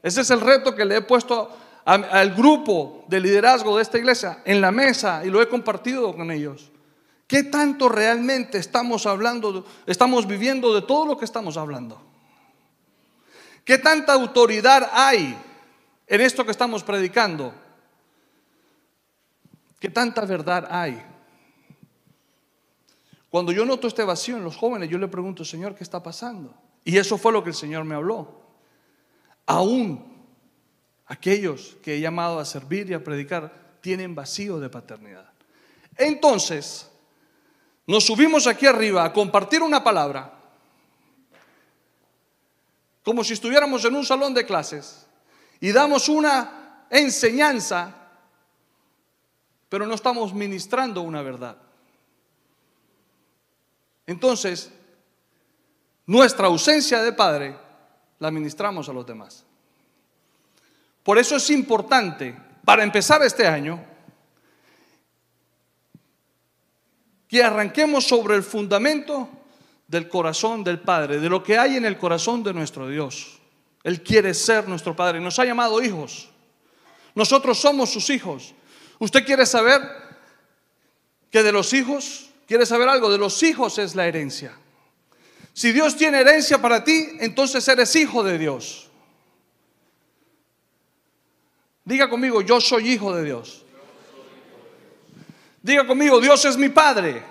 Ese 0.00 0.20
es 0.20 0.30
el 0.30 0.40
reto 0.40 0.76
que 0.76 0.84
le 0.84 0.98
he 0.98 1.02
puesto 1.02 1.50
al 1.84 2.34
grupo 2.36 3.04
de 3.08 3.18
liderazgo 3.18 3.76
de 3.76 3.82
esta 3.82 3.98
iglesia 3.98 4.42
en 4.44 4.60
la 4.60 4.70
mesa 4.70 5.24
y 5.24 5.30
lo 5.30 5.42
he 5.42 5.48
compartido 5.48 6.14
con 6.14 6.30
ellos. 6.30 6.71
¿Qué 7.32 7.44
tanto 7.44 7.88
realmente 7.88 8.58
estamos 8.58 9.06
hablando, 9.06 9.64
estamos 9.86 10.26
viviendo 10.26 10.74
de 10.74 10.82
todo 10.82 11.06
lo 11.06 11.16
que 11.16 11.24
estamos 11.24 11.56
hablando? 11.56 11.98
¿Qué 13.64 13.78
tanta 13.78 14.12
autoridad 14.12 14.90
hay 14.92 15.34
en 16.06 16.20
esto 16.20 16.44
que 16.44 16.50
estamos 16.50 16.84
predicando? 16.84 17.54
¿Qué 19.80 19.88
tanta 19.88 20.26
verdad 20.26 20.68
hay? 20.70 21.02
Cuando 23.30 23.50
yo 23.50 23.64
noto 23.64 23.88
este 23.88 24.04
vacío 24.04 24.36
en 24.36 24.44
los 24.44 24.58
jóvenes, 24.58 24.90
yo 24.90 24.98
le 24.98 25.08
pregunto, 25.08 25.42
Señor, 25.42 25.74
¿qué 25.74 25.84
está 25.84 26.02
pasando? 26.02 26.54
Y 26.84 26.98
eso 26.98 27.16
fue 27.16 27.32
lo 27.32 27.42
que 27.42 27.48
el 27.48 27.56
Señor 27.56 27.84
me 27.84 27.94
habló. 27.94 28.42
Aún 29.46 30.22
aquellos 31.06 31.78
que 31.82 31.94
he 31.94 32.00
llamado 32.00 32.38
a 32.38 32.44
servir 32.44 32.90
y 32.90 32.92
a 32.92 33.02
predicar 33.02 33.78
tienen 33.80 34.14
vacío 34.14 34.60
de 34.60 34.68
paternidad. 34.68 35.30
Entonces, 35.96 36.91
nos 37.86 38.04
subimos 38.04 38.46
aquí 38.46 38.66
arriba 38.66 39.04
a 39.04 39.12
compartir 39.12 39.62
una 39.62 39.82
palabra, 39.82 40.32
como 43.04 43.24
si 43.24 43.32
estuviéramos 43.32 43.84
en 43.84 43.96
un 43.96 44.04
salón 44.04 44.34
de 44.34 44.46
clases, 44.46 45.06
y 45.60 45.72
damos 45.72 46.08
una 46.08 46.86
enseñanza 46.90 47.98
pero 49.72 49.86
no 49.86 49.94
estamos 49.94 50.34
ministrando 50.34 51.00
una 51.00 51.22
verdad. 51.22 51.56
Entonces, 54.06 54.70
nuestra 56.04 56.48
ausencia 56.48 57.02
de 57.02 57.14
padre 57.14 57.56
la 58.18 58.30
ministramos 58.30 58.90
a 58.90 58.92
los 58.92 59.06
demás. 59.06 59.46
Por 61.02 61.16
eso 61.16 61.36
es 61.36 61.48
importante, 61.48 62.36
para 62.66 62.82
empezar 62.82 63.22
este 63.22 63.46
año, 63.46 63.82
que 67.32 67.42
arranquemos 67.42 68.06
sobre 68.06 68.36
el 68.36 68.42
fundamento 68.42 69.26
del 69.88 70.06
corazón 70.06 70.62
del 70.62 70.80
Padre, 70.80 71.18
de 71.18 71.30
lo 71.30 71.42
que 71.42 71.56
hay 71.56 71.76
en 71.76 71.86
el 71.86 71.96
corazón 71.96 72.42
de 72.42 72.52
nuestro 72.52 72.86
Dios. 72.86 73.38
Él 73.84 74.02
quiere 74.02 74.34
ser 74.34 74.68
nuestro 74.68 74.94
Padre, 74.94 75.18
nos 75.18 75.38
ha 75.38 75.46
llamado 75.46 75.82
hijos. 75.82 76.28
Nosotros 77.14 77.58
somos 77.58 77.88
sus 77.88 78.10
hijos. 78.10 78.52
¿Usted 78.98 79.24
quiere 79.24 79.46
saber 79.46 79.80
que 81.30 81.42
de 81.42 81.52
los 81.52 81.72
hijos, 81.72 82.28
quiere 82.46 82.66
saber 82.66 82.90
algo? 82.90 83.10
De 83.10 83.16
los 83.16 83.42
hijos 83.42 83.78
es 83.78 83.94
la 83.94 84.06
herencia. 84.06 84.54
Si 85.54 85.72
Dios 85.72 85.96
tiene 85.96 86.20
herencia 86.20 86.60
para 86.60 86.84
ti, 86.84 87.16
entonces 87.18 87.66
eres 87.66 87.96
hijo 87.96 88.22
de 88.22 88.36
Dios. 88.36 88.90
Diga 91.82 92.10
conmigo, 92.10 92.42
yo 92.42 92.60
soy 92.60 92.90
hijo 92.90 93.16
de 93.16 93.24
Dios. 93.24 93.61
Diga 95.62 95.86
conmigo, 95.86 96.20
Dios 96.20 96.44
es 96.44 96.56
mi 96.56 96.68
Padre. 96.68 97.22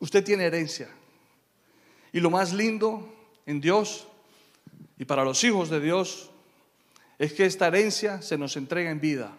Usted 0.00 0.24
tiene 0.24 0.44
herencia. 0.44 0.88
Y 2.12 2.20
lo 2.20 2.30
más 2.30 2.52
lindo 2.52 3.14
en 3.46 3.60
Dios 3.60 4.08
y 4.98 5.04
para 5.04 5.24
los 5.24 5.44
hijos 5.44 5.70
de 5.70 5.80
Dios 5.80 6.30
es 7.18 7.32
que 7.32 7.46
esta 7.46 7.68
herencia 7.68 8.20
se 8.22 8.36
nos 8.36 8.56
entrega 8.56 8.90
en 8.90 9.00
vida. 9.00 9.36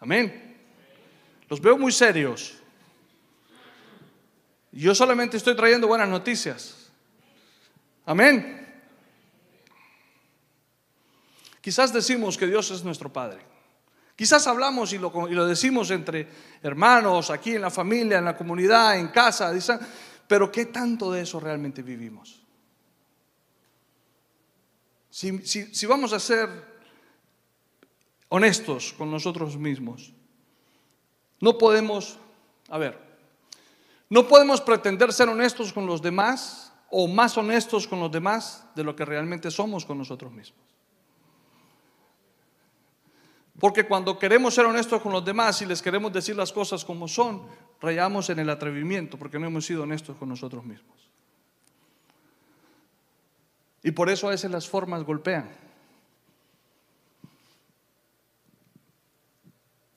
Amén. 0.00 0.56
Los 1.48 1.60
veo 1.60 1.76
muy 1.76 1.92
serios. 1.92 2.56
Yo 4.72 4.94
solamente 4.94 5.36
estoy 5.36 5.54
trayendo 5.54 5.86
buenas 5.86 6.08
noticias. 6.08 6.90
Amén. 8.06 8.59
Quizás 11.60 11.92
decimos 11.92 12.38
que 12.38 12.46
Dios 12.46 12.70
es 12.70 12.84
nuestro 12.84 13.12
Padre. 13.12 13.50
Quizás 14.16 14.46
hablamos 14.46 14.92
y 14.92 14.98
lo, 14.98 15.46
decimos 15.46 15.90
entre 15.90 16.28
hermanos, 16.62 17.30
aquí 17.30 17.54
en 17.54 17.62
la 17.62 17.70
familia, 17.70 18.18
en 18.18 18.26
la 18.26 18.36
comunidad, 18.36 18.98
en 18.98 19.08
casa, 19.08 19.50
pero 20.26 20.52
¿qué 20.52 20.66
tanto 20.66 21.10
de 21.10 21.22
eso 21.22 21.40
realmente 21.40 21.82
vivimos? 21.82 22.42
Si, 25.10 25.86
vamos 25.86 26.12
a 26.12 26.20
ser 26.20 26.48
honestos 28.28 28.92
con 28.92 29.10
nosotros 29.10 29.56
mismos, 29.56 30.12
no 31.40 31.58
podemos, 31.58 32.18
a 32.68 32.78
ver, 32.78 32.98
no 34.08 34.28
podemos 34.28 34.60
pretender 34.60 35.12
ser 35.12 35.28
honestos 35.28 35.72
con 35.72 35.86
los 35.86 36.02
demás 36.02 36.72
o 36.90 37.08
más 37.08 37.36
honestos 37.38 37.88
con 37.88 38.00
los 38.00 38.12
demás 38.12 38.66
de 38.74 38.84
lo 38.84 38.94
que 38.94 39.04
realmente 39.04 39.50
somos 39.50 39.84
con 39.84 39.98
nosotros 39.98 40.30
mismos. 40.30 40.69
Porque 43.60 43.86
cuando 43.86 44.18
queremos 44.18 44.54
ser 44.54 44.64
honestos 44.64 45.02
con 45.02 45.12
los 45.12 45.22
demás 45.22 45.60
y 45.60 45.66
les 45.66 45.82
queremos 45.82 46.10
decir 46.10 46.34
las 46.34 46.50
cosas 46.50 46.82
como 46.82 47.06
son, 47.06 47.42
rayamos 47.78 48.30
en 48.30 48.38
el 48.38 48.48
atrevimiento 48.48 49.18
porque 49.18 49.38
no 49.38 49.46
hemos 49.46 49.66
sido 49.66 49.82
honestos 49.82 50.16
con 50.16 50.30
nosotros 50.30 50.64
mismos. 50.64 50.96
Y 53.82 53.90
por 53.90 54.08
eso 54.08 54.28
a 54.28 54.30
veces 54.30 54.50
las 54.50 54.66
formas 54.66 55.04
golpean. 55.04 55.50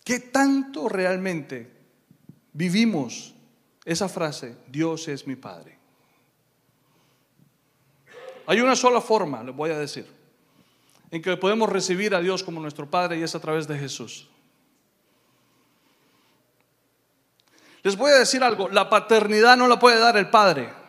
¿Qué 0.03 0.19
tanto 0.19 0.89
realmente 0.89 1.71
vivimos 2.51 3.33
esa 3.85 4.09
frase, 4.09 4.57
Dios 4.67 5.07
es 5.07 5.25
mi 5.25 5.37
Padre? 5.37 5.77
Hay 8.45 8.59
una 8.59 8.75
sola 8.75 8.99
forma, 8.99 9.41
les 9.41 9.55
voy 9.55 9.71
a 9.71 9.79
decir, 9.79 10.05
en 11.13 11.21
que 11.21 11.37
podemos 11.37 11.69
recibir 11.69 12.13
a 12.13 12.19
Dios 12.19 12.41
como 12.41 12.59
nuestro 12.59 12.89
Padre 12.89 13.19
y 13.19 13.21
es 13.21 13.33
a 13.35 13.39
través 13.39 13.69
de 13.69 13.77
Jesús. 13.77 14.27
Les 17.83 17.95
voy 17.95 18.11
a 18.11 18.15
decir 18.15 18.43
algo, 18.43 18.67
la 18.67 18.89
paternidad 18.89 19.55
no 19.55 19.69
la 19.69 19.79
puede 19.79 19.99
dar 19.99 20.17
el 20.17 20.29
Padre 20.29 20.83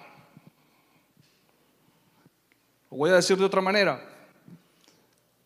voy 2.96 3.10
a 3.10 3.14
decir 3.14 3.36
de 3.36 3.44
otra 3.44 3.60
manera. 3.60 4.02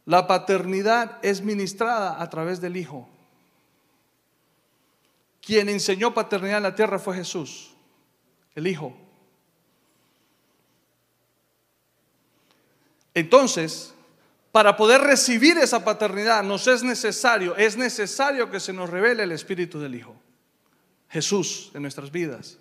La 0.05 0.27
paternidad 0.27 1.19
es 1.23 1.43
ministrada 1.43 2.21
a 2.21 2.31
través 2.31 2.61
del 2.61 2.77
Hijo. 2.77 3.09
Quien 5.41 5.69
enseñó 5.69 6.15
paternidad 6.15 6.59
en 6.59 6.63
la 6.63 6.75
tierra 6.75 6.99
fue 6.99 7.17
Jesús, 7.17 7.75
el 8.55 8.67
Hijo. 8.67 8.97
Entonces, 13.15 13.95
para 14.53 14.77
poder 14.77 15.03
recibir 15.03 15.59
esa 15.59 15.85
paternidad 15.85 16.43
nos 16.43 16.67
es 16.67 16.83
necesario, 16.83 17.55
es 17.57 17.77
necesario 17.77 18.51
que 18.51 18.61
se 18.61 18.73
nos 18.73 18.89
revele 18.89 19.25
el 19.25 19.33
Espíritu 19.33 19.79
del 19.79 19.95
Hijo, 19.95 20.17
Jesús 21.09 21.71
en 21.75 21.83
nuestras 21.83 22.11
vidas. 22.11 22.59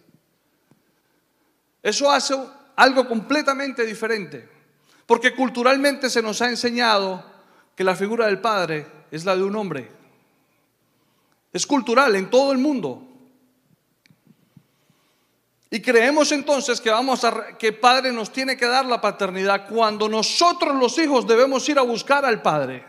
Eso 1.82 2.12
hace 2.12 2.36
algo 2.76 3.08
completamente 3.08 3.86
diferente. 3.86 4.58
Porque 5.06 5.34
culturalmente 5.34 6.10
se 6.10 6.22
nos 6.22 6.42
ha 6.42 6.50
enseñado 6.50 7.24
que 7.76 7.84
la 7.84 7.96
figura 7.96 8.26
del 8.26 8.40
padre 8.40 8.86
es 9.10 9.24
la 9.24 9.36
de 9.36 9.44
un 9.44 9.56
hombre. 9.56 9.90
Es 11.54 11.66
cultural 11.66 12.16
en 12.16 12.30
todo 12.30 12.52
el 12.52 12.58
mundo. 12.58 13.07
Y 15.70 15.82
creemos 15.82 16.32
entonces 16.32 16.80
que 16.80 16.90
vamos 16.90 17.24
a 17.24 17.58
que 17.58 17.74
padre 17.74 18.12
nos 18.12 18.32
tiene 18.32 18.56
que 18.56 18.66
dar 18.66 18.86
la 18.86 19.02
paternidad 19.02 19.68
cuando 19.68 20.08
nosotros 20.08 20.76
los 20.76 20.98
hijos 20.98 21.28
debemos 21.28 21.68
ir 21.68 21.78
a 21.78 21.82
buscar 21.82 22.26
al 22.26 22.42
padre. 22.42 22.86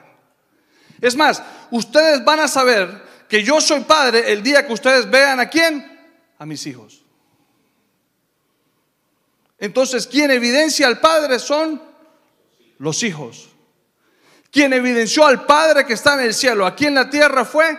Es 1.01 1.17
más, 1.17 1.43
ustedes 1.71 2.25
van 2.25 2.41
a 2.41 2.49
saber 2.49 3.03
que 3.29 3.43
yo 3.43 3.61
soy 3.61 3.81
padre 3.81 4.33
el 4.33 4.43
día 4.43 4.67
que 4.67 4.73
ustedes 4.73 5.11
vean 5.11 5.41
a 5.41 5.49
quién? 5.49 5.99
A 6.39 6.47
mis 6.47 6.67
hijos. 6.67 7.03
Entonces, 9.59 10.07
¿quién 10.07 10.31
evidencia 10.31 10.87
al 10.87 11.01
padre 11.01 11.41
son 11.41 11.89
los 12.79 13.03
hijos. 13.03 13.49
Quien 14.51 14.73
evidenció 14.73 15.27
al 15.27 15.45
Padre 15.45 15.85
que 15.85 15.93
está 15.93 16.15
en 16.15 16.21
el 16.21 16.35
cielo, 16.35 16.65
aquí 16.65 16.87
en 16.87 16.95
la 16.95 17.11
tierra 17.11 17.45
fue 17.45 17.79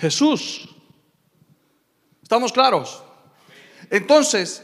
Jesús. 0.00 0.68
¿Estamos 2.22 2.52
claros? 2.52 3.02
Entonces, 3.90 4.62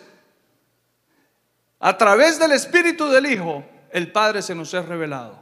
a 1.81 1.99
través 1.99 2.39
del 2.39 2.53
Espíritu 2.53 3.09
del 3.09 3.27
Hijo, 3.27 3.65
el 3.91 4.11
Padre 4.13 4.41
se 4.41 4.55
nos 4.55 4.73
es 4.73 4.87
revelado. 4.87 5.39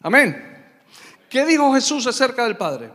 Amén. 0.00 0.56
¿Qué 1.28 1.44
dijo 1.44 1.74
Jesús 1.74 2.06
acerca 2.06 2.44
del 2.44 2.56
Padre? 2.56 2.90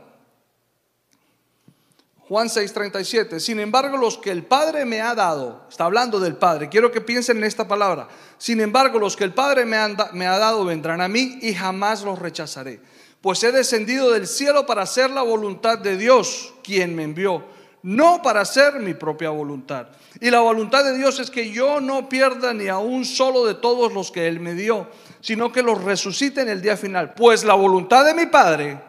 Juan 2.27 2.47
6:37. 2.47 3.39
Sin 3.39 3.59
embargo, 3.59 3.97
los 3.97 4.17
que 4.17 4.31
el 4.31 4.43
Padre 4.43 4.85
me 4.85 5.01
ha 5.01 5.13
dado, 5.13 5.67
está 5.69 5.85
hablando 5.85 6.19
del 6.19 6.37
Padre, 6.37 6.69
quiero 6.69 6.91
que 6.91 7.01
piensen 7.01 7.37
en 7.37 7.43
esta 7.43 7.67
palabra. 7.67 8.07
Sin 8.37 8.61
embargo, 8.61 8.97
los 8.97 9.15
que 9.15 9.25
el 9.25 9.33
Padre 9.33 9.65
me, 9.65 9.77
me 10.13 10.25
ha 10.25 10.39
dado 10.39 10.65
vendrán 10.65 11.01
a 11.01 11.07
mí 11.07 11.37
y 11.41 11.53
jamás 11.53 12.03
los 12.03 12.17
rechazaré. 12.17 12.79
Pues 13.21 13.43
he 13.43 13.51
descendido 13.51 14.11
del 14.11 14.27
cielo 14.27 14.65
para 14.65 14.81
hacer 14.81 15.09
la 15.09 15.21
voluntad 15.21 15.77
de 15.77 15.95
Dios, 15.97 16.53
quien 16.63 16.95
me 16.95 17.03
envió, 17.03 17.45
no 17.83 18.21
para 18.21 18.41
hacer 18.41 18.79
mi 18.79 18.93
propia 18.93 19.29
voluntad. 19.29 19.87
Y 20.19 20.29
la 20.29 20.39
voluntad 20.39 20.83
de 20.83 20.97
Dios 20.97 21.19
es 21.19 21.29
que 21.29 21.51
yo 21.51 21.81
no 21.81 22.09
pierda 22.09 22.53
ni 22.53 22.67
a 22.67 22.77
un 22.77 23.05
solo 23.05 23.45
de 23.45 23.55
todos 23.55 23.93
los 23.93 24.11
que 24.11 24.27
Él 24.27 24.39
me 24.39 24.53
dio, 24.53 24.89
sino 25.19 25.51
que 25.51 25.61
los 25.61 25.83
resucite 25.83 26.41
en 26.41 26.49
el 26.49 26.61
día 26.61 26.77
final. 26.77 27.13
Pues 27.13 27.43
la 27.43 27.53
voluntad 27.53 28.05
de 28.05 28.13
mi 28.13 28.25
Padre 28.25 28.79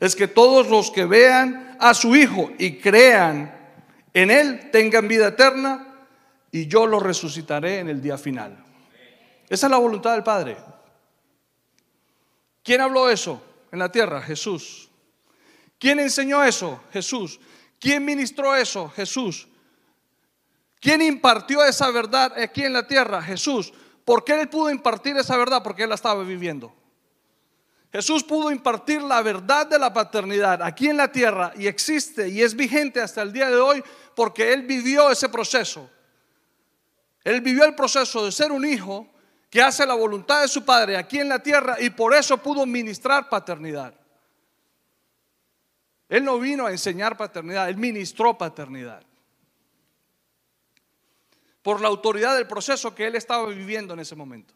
es 0.00 0.16
que 0.16 0.26
todos 0.26 0.68
los 0.68 0.90
que 0.90 1.04
vean 1.04 1.76
a 1.78 1.94
su 1.94 2.16
Hijo 2.16 2.50
y 2.58 2.78
crean 2.78 3.56
en 4.12 4.30
Él 4.30 4.70
tengan 4.72 5.06
vida 5.06 5.28
eterna 5.28 6.06
y 6.50 6.66
yo 6.66 6.86
los 6.86 7.02
resucitaré 7.02 7.78
en 7.78 7.88
el 7.88 8.02
día 8.02 8.18
final. 8.18 8.64
Esa 9.48 9.66
es 9.66 9.70
la 9.70 9.78
voluntad 9.78 10.12
del 10.12 10.24
Padre. 10.24 10.56
¿Quién 12.64 12.80
habló 12.80 13.08
eso 13.08 13.40
en 13.70 13.78
la 13.78 13.92
tierra? 13.92 14.20
Jesús. 14.20 14.88
¿Quién 15.78 16.00
enseñó 16.00 16.44
eso? 16.44 16.80
Jesús. 16.92 17.38
¿Quién 17.82 18.04
ministró 18.04 18.54
eso? 18.54 18.88
Jesús. 18.90 19.48
¿Quién 20.78 21.02
impartió 21.02 21.64
esa 21.64 21.90
verdad 21.90 22.32
aquí 22.38 22.62
en 22.62 22.74
la 22.74 22.86
tierra? 22.86 23.20
Jesús. 23.20 23.72
¿Por 24.04 24.22
qué 24.22 24.40
él 24.40 24.48
pudo 24.48 24.70
impartir 24.70 25.16
esa 25.16 25.36
verdad? 25.36 25.64
Porque 25.64 25.82
él 25.82 25.88
la 25.88 25.96
estaba 25.96 26.22
viviendo. 26.22 26.72
Jesús 27.90 28.22
pudo 28.22 28.52
impartir 28.52 29.02
la 29.02 29.20
verdad 29.20 29.66
de 29.66 29.80
la 29.80 29.92
paternidad 29.92 30.62
aquí 30.62 30.88
en 30.88 30.96
la 30.96 31.10
tierra 31.10 31.52
y 31.56 31.66
existe 31.66 32.28
y 32.28 32.40
es 32.40 32.54
vigente 32.54 33.00
hasta 33.00 33.20
el 33.20 33.32
día 33.32 33.50
de 33.50 33.56
hoy 33.56 33.82
porque 34.14 34.52
Él 34.52 34.62
vivió 34.62 35.10
ese 35.10 35.28
proceso. 35.28 35.90
Él 37.24 37.40
vivió 37.40 37.64
el 37.64 37.74
proceso 37.74 38.24
de 38.24 38.30
ser 38.30 38.52
un 38.52 38.64
hijo 38.64 39.08
que 39.50 39.60
hace 39.60 39.84
la 39.84 39.94
voluntad 39.94 40.40
de 40.42 40.48
su 40.48 40.64
padre 40.64 40.96
aquí 40.96 41.18
en 41.18 41.28
la 41.28 41.42
tierra 41.42 41.76
y 41.80 41.90
por 41.90 42.14
eso 42.14 42.38
pudo 42.38 42.64
ministrar 42.64 43.28
paternidad. 43.28 43.92
Él 46.12 46.24
no 46.24 46.38
vino 46.38 46.66
a 46.66 46.70
enseñar 46.70 47.16
paternidad, 47.16 47.70
Él 47.70 47.78
ministró 47.78 48.36
paternidad. 48.36 49.02
Por 51.62 51.80
la 51.80 51.88
autoridad 51.88 52.36
del 52.36 52.46
proceso 52.46 52.94
que 52.94 53.06
Él 53.06 53.16
estaba 53.16 53.46
viviendo 53.46 53.94
en 53.94 54.00
ese 54.00 54.14
momento. 54.14 54.52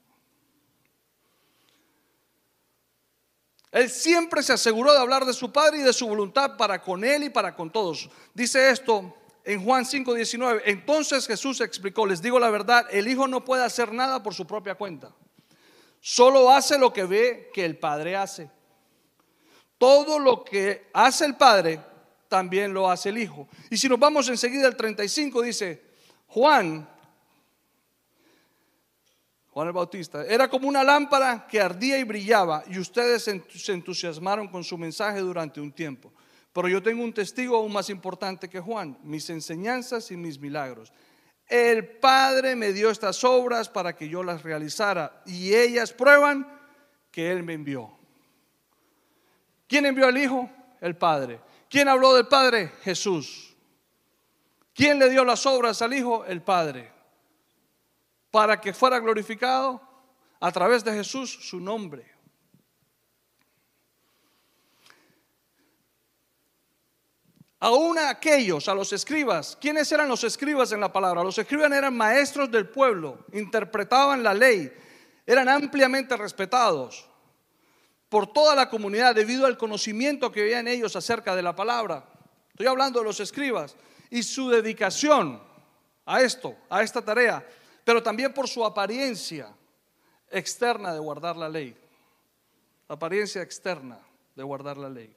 Él 3.73 3.88
siempre 3.88 4.42
se 4.42 4.53
aseguró 4.53 4.92
de 4.92 4.99
hablar 4.99 5.25
de 5.25 5.33
su 5.33 5.51
Padre 5.51 5.79
y 5.79 5.83
de 5.83 5.95
su 5.95 6.07
voluntad 6.07 6.59
para 6.59 6.83
con 6.83 7.03
Él 7.03 7.23
y 7.23 7.31
para 7.31 7.55
con 7.57 7.71
todos. 7.71 8.11
Dice 8.35 8.69
esto 8.69 9.16
en 9.42 9.64
Juan 9.64 9.87
5:19. 9.87 10.61
Entonces 10.66 11.27
Jesús 11.27 11.62
explicó, 11.62 12.05
les 12.05 12.21
digo 12.21 12.38
la 12.38 12.51
verdad, 12.51 12.87
el 12.90 13.09
Hijo 13.09 13.27
no 13.29 13.47
puede 13.47 13.64
hacer 13.64 13.95
nada 13.95 14.23
por 14.23 14.35
su 14.35 14.47
propia 14.47 14.75
cuenta. 14.75 15.11
Solo 16.03 16.51
hace 16.51 16.77
lo 16.77 16.92
que 16.92 17.05
ve 17.05 17.51
que 17.55 17.64
el 17.64 17.79
Padre 17.79 18.14
hace. 18.14 18.51
Todo 19.79 20.19
lo 20.19 20.45
que 20.45 20.89
hace 20.93 21.25
el 21.25 21.37
Padre, 21.37 21.81
también 22.29 22.73
lo 22.73 22.91
hace 22.91 23.11
el 23.11 23.19
Hijo. 23.19 23.49
Y 23.71 23.77
si 23.77 23.89
nos 23.89 23.99
vamos 23.99 24.29
enseguida 24.29 24.67
al 24.67 24.77
35, 24.77 25.43
dice, 25.43 25.83
Juan 26.29 26.89
Juan 29.57 29.69
el 29.69 29.73
Bautista, 29.73 30.27
era 30.27 30.51
como 30.51 30.69
una 30.69 30.85
lámpara 30.85 31.47
que 31.49 31.59
ardía 31.59 31.97
y 31.97 32.05
brillaba 32.05 32.62
y 32.67 32.79
ustedes 32.79 33.25
se 33.25 33.73
entusiasmaron 33.73 34.49
con 34.49 34.62
su 34.62 34.77
mensaje 34.77 35.21
durante 35.21 35.62
un 35.62 35.73
tiempo. 35.73 36.12
Pero 36.53 36.69
yo 36.69 36.83
tengo 36.83 37.03
un 37.03 37.15
testigo 37.15 37.57
aún 37.57 37.73
más 37.73 37.89
importante 37.89 38.51
que 38.51 38.61
Juan, 38.61 38.99
mis 39.03 39.31
enseñanzas 39.31 40.11
y 40.11 40.17
mis 40.19 40.39
milagros. 40.39 40.93
El 41.49 41.89
Padre 41.89 42.55
me 42.55 42.75
dio 42.75 42.91
estas 42.91 43.25
obras 43.25 43.71
para 43.71 43.97
que 43.97 44.11
yo 44.11 44.23
las 44.23 44.43
realizara 44.43 45.23
y 45.25 45.55
ellas 45.55 45.91
prueban 45.91 46.47
que 47.11 47.31
Él 47.31 47.43
me 47.43 47.55
envió. 47.55 47.96
¿Quién 49.67 49.87
envió 49.87 50.07
al 50.07 50.17
Hijo? 50.19 50.51
El 50.81 50.97
Padre. 50.97 51.41
¿Quién 51.69 51.89
habló 51.89 52.15
del 52.15 52.27
Padre? 52.27 52.73
Jesús. 52.83 53.57
¿Quién 54.75 54.99
le 54.99 55.09
dio 55.09 55.25
las 55.25 55.47
obras 55.47 55.83
al 55.83 55.95
Hijo? 55.95 56.25
El 56.25 56.43
Padre 56.43 56.97
para 58.37 58.61
que 58.61 58.75
fuera 58.75 58.99
glorificado 58.99 59.81
a 60.41 60.53
través 60.53 60.85
de 60.85 60.93
Jesús 60.93 61.39
su 61.41 61.59
nombre. 61.59 62.15
Aún 67.59 67.99
a 67.99 68.11
aquellos, 68.11 68.69
a 68.69 68.75
los 68.75 68.93
escribas, 68.93 69.57
¿quiénes 69.59 69.91
eran 69.91 70.07
los 70.07 70.23
escribas 70.23 70.71
en 70.73 70.81
la 70.81 70.93
palabra? 70.93 71.25
Los 71.25 71.39
escribas 71.39 71.73
eran 71.73 71.97
maestros 71.97 72.51
del 72.51 72.69
pueblo, 72.69 73.25
interpretaban 73.33 74.23
la 74.23 74.35
ley, 74.35 74.71
eran 75.25 75.49
ampliamente 75.49 76.15
respetados 76.15 77.09
por 78.09 78.33
toda 78.33 78.55
la 78.55 78.69
comunidad 78.69 79.14
debido 79.14 79.47
al 79.47 79.59
conocimiento 79.59 80.33
que 80.33 80.42
veían 80.42 80.69
ellos 80.69 80.97
acerca 80.97 81.35
de 81.35 81.42
la 81.42 81.55
palabra. 81.57 82.05
Estoy 82.51 82.66
hablando 82.66 83.01
de 83.01 83.05
los 83.07 83.21
escribas 83.21 83.77
y 84.11 84.23
su 84.23 84.51
dedicación 84.51 85.42
a 86.05 86.21
esto, 86.21 86.57
a 86.71 86.83
esta 86.83 87.03
tarea 87.03 87.45
pero 87.87 88.03
también 88.03 88.35
por 88.35 88.49
su 88.49 88.64
apariencia 88.64 89.55
externa 90.29 90.92
de 90.92 90.99
guardar 90.99 91.37
la 91.37 91.49
ley. 91.49 91.73
apariencia 92.88 93.42
externa 93.42 93.97
de 94.35 94.42
guardar 94.42 94.77
la 94.77 94.88
ley. 94.88 95.14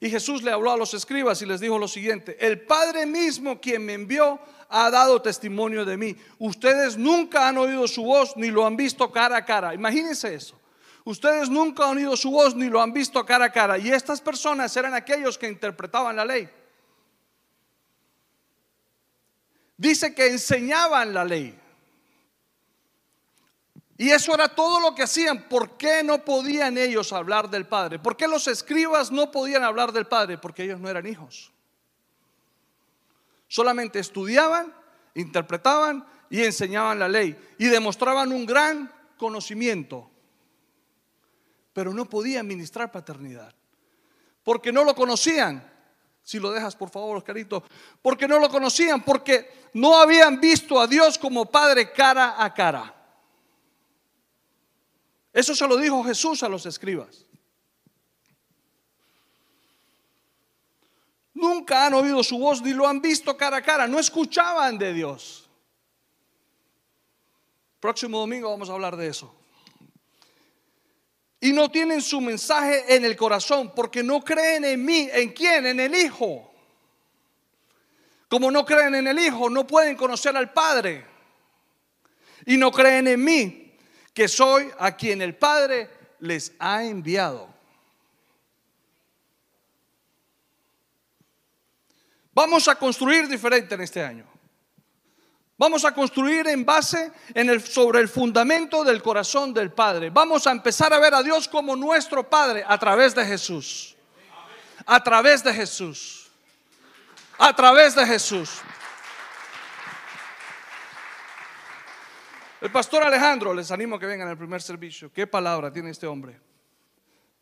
Y 0.00 0.08
Jesús 0.08 0.42
le 0.42 0.50
habló 0.50 0.72
a 0.72 0.76
los 0.78 0.94
escribas 0.94 1.42
y 1.42 1.46
les 1.46 1.60
dijo 1.60 1.78
lo 1.78 1.86
siguiente, 1.86 2.38
el 2.40 2.62
Padre 2.62 3.04
mismo 3.04 3.60
quien 3.60 3.84
me 3.84 3.92
envió 3.92 4.40
ha 4.70 4.90
dado 4.90 5.20
testimonio 5.20 5.84
de 5.84 5.98
mí. 5.98 6.16
Ustedes 6.38 6.96
nunca 6.96 7.46
han 7.46 7.58
oído 7.58 7.86
su 7.86 8.04
voz 8.04 8.34
ni 8.36 8.50
lo 8.50 8.64
han 8.64 8.76
visto 8.76 9.12
cara 9.12 9.36
a 9.36 9.44
cara. 9.44 9.74
Imagínense 9.74 10.34
eso. 10.34 10.58
Ustedes 11.08 11.48
nunca 11.48 11.88
han 11.88 11.96
oído 11.96 12.14
su 12.18 12.30
voz 12.30 12.54
ni 12.54 12.68
lo 12.68 12.82
han 12.82 12.92
visto 12.92 13.24
cara 13.24 13.46
a 13.46 13.50
cara. 13.50 13.78
Y 13.78 13.88
estas 13.88 14.20
personas 14.20 14.76
eran 14.76 14.92
aquellos 14.92 15.38
que 15.38 15.48
interpretaban 15.48 16.14
la 16.14 16.22
ley. 16.26 16.46
dice 19.78 20.14
que 20.14 20.26
enseñaban 20.26 21.14
la 21.14 21.24
ley. 21.24 21.58
Y 23.96 24.10
eso 24.10 24.34
era 24.34 24.48
todo 24.48 24.80
lo 24.80 24.94
que 24.94 25.04
hacían. 25.04 25.48
¿Por 25.48 25.78
qué 25.78 26.02
no 26.04 26.26
podían 26.26 26.76
ellos 26.76 27.10
hablar 27.14 27.48
del 27.48 27.66
Padre? 27.66 27.98
¿Por 27.98 28.14
qué 28.14 28.28
los 28.28 28.46
escribas 28.46 29.10
no 29.10 29.30
podían 29.30 29.64
hablar 29.64 29.92
del 29.92 30.06
Padre? 30.06 30.36
Porque 30.36 30.64
ellos 30.64 30.78
no 30.78 30.90
eran 30.90 31.06
hijos. 31.06 31.50
Solamente 33.48 33.98
estudiaban, 33.98 34.74
interpretaban 35.14 36.06
y 36.28 36.44
enseñaban 36.44 36.98
la 36.98 37.08
ley. 37.08 37.34
Y 37.56 37.68
demostraban 37.68 38.30
un 38.30 38.44
gran 38.44 38.92
conocimiento. 39.16 40.10
Pero 41.78 41.94
no 41.94 42.06
podían 42.06 42.44
ministrar 42.44 42.90
paternidad. 42.90 43.54
Porque 44.42 44.72
no 44.72 44.82
lo 44.82 44.96
conocían. 44.96 45.62
Si 46.24 46.40
lo 46.40 46.50
dejas, 46.50 46.74
por 46.74 46.90
favor, 46.90 47.18
Oscarito. 47.18 47.62
Porque 48.02 48.26
no 48.26 48.40
lo 48.40 48.48
conocían, 48.48 49.04
porque 49.04 49.68
no 49.74 49.96
habían 49.96 50.40
visto 50.40 50.80
a 50.80 50.88
Dios 50.88 51.16
como 51.16 51.46
Padre 51.46 51.92
cara 51.92 52.42
a 52.42 52.52
cara. 52.52 52.92
Eso 55.32 55.54
se 55.54 55.68
lo 55.68 55.76
dijo 55.76 56.02
Jesús 56.02 56.42
a 56.42 56.48
los 56.48 56.66
escribas. 56.66 57.24
Nunca 61.32 61.86
han 61.86 61.94
oído 61.94 62.24
su 62.24 62.40
voz 62.40 62.60
ni 62.60 62.72
lo 62.72 62.88
han 62.88 63.00
visto 63.00 63.36
cara 63.36 63.58
a 63.58 63.62
cara. 63.62 63.86
No 63.86 64.00
escuchaban 64.00 64.78
de 64.78 64.94
Dios. 64.94 65.48
Próximo 67.78 68.18
domingo 68.18 68.50
vamos 68.50 68.68
a 68.68 68.72
hablar 68.72 68.96
de 68.96 69.06
eso 69.06 69.32
y 71.40 71.52
no 71.52 71.70
tienen 71.70 72.02
su 72.02 72.20
mensaje 72.20 72.94
en 72.94 73.04
el 73.04 73.16
corazón 73.16 73.72
porque 73.74 74.02
no 74.02 74.20
creen 74.20 74.64
en 74.64 74.84
mí. 74.84 75.08
¿En 75.12 75.32
quién? 75.32 75.66
En 75.66 75.78
el 75.78 75.94
Hijo. 75.94 76.52
Como 78.28 78.50
no 78.50 78.64
creen 78.64 78.96
en 78.96 79.06
el 79.06 79.18
Hijo, 79.18 79.48
no 79.48 79.66
pueden 79.66 79.96
conocer 79.96 80.36
al 80.36 80.52
Padre. 80.52 81.06
Y 82.44 82.56
no 82.56 82.72
creen 82.72 83.06
en 83.06 83.22
mí, 83.22 83.76
que 84.12 84.26
soy 84.26 84.70
a 84.78 84.96
quien 84.96 85.22
el 85.22 85.36
Padre 85.36 85.88
les 86.20 86.52
ha 86.58 86.84
enviado. 86.84 87.48
Vamos 92.32 92.68
a 92.68 92.76
construir 92.76 93.28
diferente 93.28 93.74
en 93.74 93.80
este 93.80 94.02
año. 94.02 94.37
Vamos 95.58 95.84
a 95.84 95.92
construir 95.92 96.46
en 96.46 96.64
base 96.64 97.12
sobre 97.66 97.98
el 97.98 98.08
fundamento 98.08 98.84
del 98.84 99.02
corazón 99.02 99.52
del 99.52 99.72
Padre. 99.72 100.08
Vamos 100.08 100.46
a 100.46 100.52
empezar 100.52 100.92
a 100.92 101.00
ver 101.00 101.12
a 101.14 101.22
Dios 101.22 101.48
como 101.48 101.74
nuestro 101.74 102.30
Padre 102.30 102.64
a 102.66 102.78
través 102.78 103.12
de 103.12 103.24
Jesús. 103.24 103.96
A 104.86 105.02
través 105.02 105.42
de 105.42 105.52
Jesús. 105.52 106.30
A 107.38 107.52
través 107.54 107.96
de 107.96 108.06
Jesús. 108.06 108.60
El 112.60 112.70
pastor 112.70 113.02
Alejandro, 113.02 113.52
les 113.52 113.72
animo 113.72 113.96
a 113.96 113.98
que 113.98 114.06
vengan 114.06 114.28
al 114.28 114.38
primer 114.38 114.62
servicio. 114.62 115.12
¿Qué 115.12 115.26
palabra 115.26 115.72
tiene 115.72 115.90
este 115.90 116.06
hombre? 116.06 116.40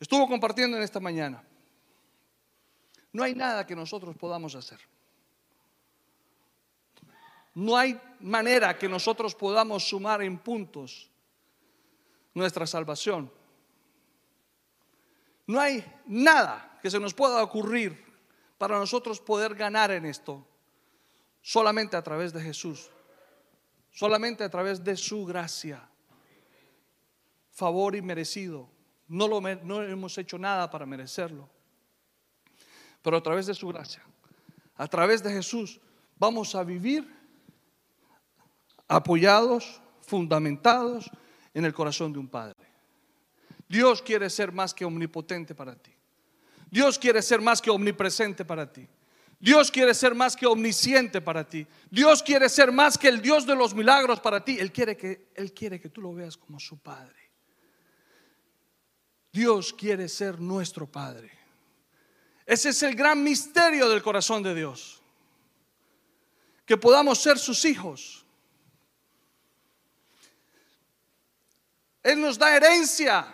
Estuvo 0.00 0.26
compartiendo 0.26 0.78
en 0.78 0.82
esta 0.82 1.00
mañana. 1.00 1.42
No 3.12 3.22
hay 3.22 3.34
nada 3.34 3.66
que 3.66 3.76
nosotros 3.76 4.16
podamos 4.16 4.54
hacer. 4.54 4.78
No 7.56 7.74
hay 7.74 7.98
manera 8.20 8.76
que 8.76 8.86
nosotros 8.86 9.34
podamos 9.34 9.88
sumar 9.88 10.20
en 10.20 10.36
puntos 10.36 11.10
nuestra 12.34 12.66
salvación. 12.66 13.32
No 15.46 15.58
hay 15.58 15.82
nada 16.04 16.78
que 16.82 16.90
se 16.90 17.00
nos 17.00 17.14
pueda 17.14 17.42
ocurrir 17.42 17.98
para 18.58 18.78
nosotros 18.78 19.20
poder 19.20 19.54
ganar 19.54 19.90
en 19.90 20.04
esto. 20.04 20.46
Solamente 21.40 21.96
a 21.96 22.02
través 22.02 22.30
de 22.34 22.42
Jesús. 22.42 22.90
Solamente 23.90 24.44
a 24.44 24.50
través 24.50 24.84
de 24.84 24.94
su 24.94 25.24
gracia. 25.24 25.88
Favor 27.52 27.96
y 27.96 28.02
merecido. 28.02 28.68
No, 29.08 29.28
lo, 29.28 29.40
no 29.40 29.82
hemos 29.82 30.18
hecho 30.18 30.36
nada 30.36 30.68
para 30.70 30.84
merecerlo. 30.84 31.48
Pero 33.00 33.16
a 33.16 33.22
través 33.22 33.46
de 33.46 33.54
su 33.54 33.68
gracia, 33.68 34.02
a 34.74 34.86
través 34.88 35.22
de 35.22 35.32
Jesús, 35.32 35.80
vamos 36.18 36.54
a 36.54 36.62
vivir 36.62 37.15
apoyados, 38.88 39.80
fundamentados 40.00 41.10
en 41.54 41.64
el 41.64 41.72
corazón 41.72 42.12
de 42.12 42.18
un 42.18 42.28
Padre. 42.28 42.66
Dios 43.68 44.02
quiere 44.02 44.30
ser 44.30 44.52
más 44.52 44.72
que 44.72 44.84
omnipotente 44.84 45.54
para 45.54 45.74
ti. 45.74 45.92
Dios 46.70 46.98
quiere 46.98 47.22
ser 47.22 47.40
más 47.40 47.60
que 47.60 47.70
omnipresente 47.70 48.44
para 48.44 48.70
ti. 48.70 48.86
Dios 49.38 49.70
quiere 49.70 49.94
ser 49.94 50.14
más 50.14 50.34
que 50.34 50.46
omnisciente 50.46 51.20
para 51.20 51.48
ti. 51.48 51.66
Dios 51.90 52.22
quiere 52.22 52.48
ser 52.48 52.72
más 52.72 52.96
que 52.96 53.08
el 53.08 53.20
Dios 53.20 53.46
de 53.46 53.54
los 53.54 53.74
milagros 53.74 54.20
para 54.20 54.44
ti. 54.44 54.58
Él 54.58 54.72
quiere 54.72 54.96
que, 54.96 55.28
Él 55.34 55.52
quiere 55.52 55.80
que 55.80 55.90
tú 55.90 56.00
lo 56.00 56.14
veas 56.14 56.36
como 56.36 56.58
su 56.58 56.78
Padre. 56.78 57.30
Dios 59.32 59.72
quiere 59.72 60.08
ser 60.08 60.40
nuestro 60.40 60.90
Padre. 60.90 61.30
Ese 62.46 62.70
es 62.70 62.82
el 62.82 62.94
gran 62.94 63.22
misterio 63.22 63.88
del 63.88 64.02
corazón 64.02 64.42
de 64.42 64.54
Dios. 64.54 65.02
Que 66.64 66.76
podamos 66.76 67.18
ser 67.18 67.38
sus 67.38 67.64
hijos. 67.64 68.25
Él 72.06 72.20
nos 72.20 72.38
da 72.38 72.54
herencia 72.54 73.26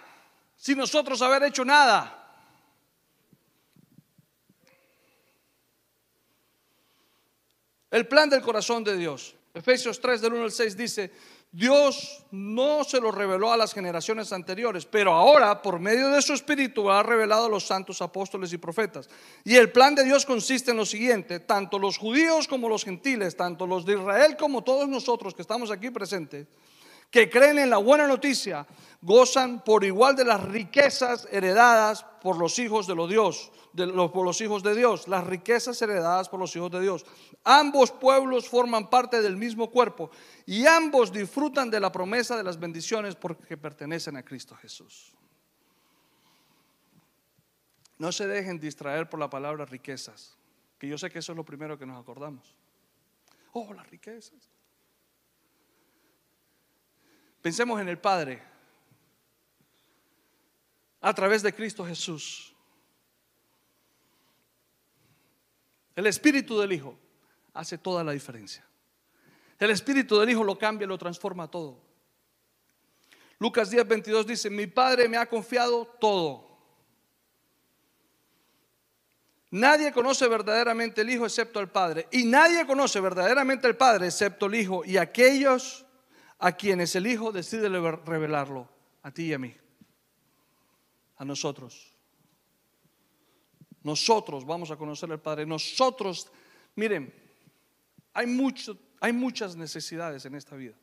sin 0.57 0.79
nosotros 0.79 1.21
haber 1.21 1.43
hecho 1.43 1.63
nada. 1.63 2.19
El 7.91 8.09
plan 8.09 8.31
del 8.31 8.41
corazón 8.41 8.83
de 8.83 8.97
Dios. 8.97 9.35
Efesios 9.53 10.01
3 10.01 10.23
del 10.23 10.33
1 10.33 10.45
al 10.45 10.53
6 10.53 10.75
dice, 10.75 11.13
Dios 11.51 12.25
no 12.31 12.83
se 12.85 12.99
lo 12.99 13.13
reveló 13.13 13.53
a 13.53 13.59
las 13.59 13.75
generaciones 13.75 14.33
anteriores, 14.33 14.87
pero 14.87 15.13
ahora 15.13 15.61
por 15.61 15.79
medio 15.79 16.09
de 16.09 16.23
su 16.23 16.33
Espíritu 16.33 16.91
ha 16.91 17.03
revelado 17.03 17.45
a 17.45 17.51
los 17.51 17.67
santos 17.67 18.01
apóstoles 18.01 18.55
y 18.55 18.57
profetas. 18.57 19.11
Y 19.45 19.57
el 19.57 19.71
plan 19.71 19.95
de 19.95 20.05
Dios 20.05 20.25
consiste 20.25 20.71
en 20.71 20.79
lo 20.79 20.87
siguiente, 20.87 21.41
tanto 21.41 21.79
los 21.79 21.99
judíos 21.99 22.49
como 22.49 22.71
los 22.71 22.85
gentiles, 22.85 23.37
tanto 23.37 23.67
los 23.67 23.85
de 23.85 23.99
Israel 24.01 24.35
como 24.39 24.65
todos 24.65 24.89
nosotros 24.89 25.35
que 25.35 25.43
estamos 25.43 25.71
aquí 25.71 25.91
presentes, 25.91 26.47
que 27.13 27.29
creen 27.29 27.59
en 27.59 27.69
la 27.69 27.77
buena 27.77 28.07
noticia, 28.07 28.67
gozan 29.03 29.63
por 29.63 29.85
igual 29.85 30.17
de 30.17 30.25
las 30.25 30.43
riquezas 30.43 31.29
heredadas 31.31 32.05
por 32.23 32.39
los 32.39 32.59
hijos 32.59 32.87
de 32.87 32.95
los 32.95 33.09
Dios, 33.11 33.53
de 33.75 33.87
los, 33.87 34.11
por 34.11 34.25
los 34.25 34.41
hijos 34.41 34.63
de 34.63 34.75
Dios, 34.75 35.07
las 35.09 35.27
riquezas 35.27 35.81
heredadas 35.83 36.31
por 36.31 36.41
los 36.41 36.57
hijos 36.57 36.71
de 36.71 36.81
Dios. 36.81 37.05
Ambos 37.45 37.93
pueblos 37.93 38.49
forman 38.49 38.89
parte 38.89 39.21
del 39.21 39.37
mismo 39.37 39.71
cuerpo 39.71 40.11
y 40.47 40.67
ambos 40.67 41.13
disfrutan 41.13 41.71
de 41.71 41.81
la 41.81 41.93
promesa 41.93 42.35
de 42.35 42.45
las 42.45 42.59
bendiciones 42.59 43.15
porque 43.15 43.59
pertenecen 43.59 44.17
a 44.17 44.25
Cristo 44.25 44.57
Jesús. 44.57 45.13
No 47.99 48.11
se 48.11 48.27
dejen 48.27 48.59
distraer 48.59 49.11
por 49.11 49.21
la 49.21 49.29
palabra 49.29 49.67
riquezas, 49.67 50.35
que 50.79 50.89
yo 50.89 50.97
sé 50.97 51.11
que 51.11 51.19
eso 51.19 51.33
es 51.33 51.37
lo 51.37 51.45
primero 51.45 51.79
que 51.79 51.85
nos 51.85 52.01
acordamos. 52.01 52.57
Oh, 53.53 53.75
las 53.75 53.87
riquezas. 53.91 54.52
Pensemos 57.43 57.81
en 57.81 57.89
el 57.89 57.99
Padre 57.99 58.41
a 61.01 61.13
través 61.13 61.43
de 61.43 61.53
Cristo 61.53 61.85
Jesús. 61.85 62.55
El 65.97 66.07
Espíritu 66.07 66.59
del 66.61 66.73
Hijo 66.73 66.97
hace 67.53 67.77
toda 67.77 68.05
la 68.05 68.13
diferencia. 68.13 68.65
El 69.59 69.71
Espíritu 69.71 70.19
del 70.19 70.31
Hijo 70.31 70.45
lo 70.45 70.57
cambia, 70.57 70.87
lo 70.87 70.97
transforma 70.97 71.51
todo. 71.51 71.81
Lucas 73.41 73.71
10, 73.71 73.89
22 73.89 74.27
dice, 74.27 74.49
mi 74.49 74.69
Padre 74.69 75.09
me 75.09 75.17
ha 75.17 75.27
confiado 75.27 75.85
todo. 76.01 76.49
Nadie 79.51 79.93
conoce 79.93 80.29
verdaderamente 80.29 81.01
el 81.01 81.11
Hijo 81.11 81.27
excepto 81.27 81.59
el 81.59 81.69
Padre. 81.69 82.07
Y 82.13 82.25
nadie 82.25 82.65
conoce 82.67 83.01
verdaderamente 83.01 83.67
el 83.67 83.77
Padre 83.77 84.07
excepto 84.07 84.47
el 84.47 84.55
Hijo 84.55 84.85
y 84.85 84.97
aquellos 84.97 85.85
a 86.43 86.51
quienes 86.51 86.97
el 86.97 87.07
Hijo 87.07 87.31
decide 87.31 87.69
revelarlo, 87.69 88.69
a 89.05 89.13
ti 89.13 89.27
y 89.27 89.33
a 89.33 89.39
mí, 89.39 89.55
a 91.17 91.25
nosotros. 91.25 91.95
Nosotros 93.85 94.45
vamos 94.45 94.73
a 94.73 94.77
conocer 94.77 95.13
al 95.13 95.21
Padre. 95.21 95.47
Nosotros, 95.47 96.33
miren, 96.75 97.15
hay, 98.13 98.27
mucho, 98.27 98.77
hay 98.99 99.13
muchas 99.13 99.55
necesidades 99.55 100.25
en 100.27 100.35
esta 100.35 100.57
vida, 100.57 100.75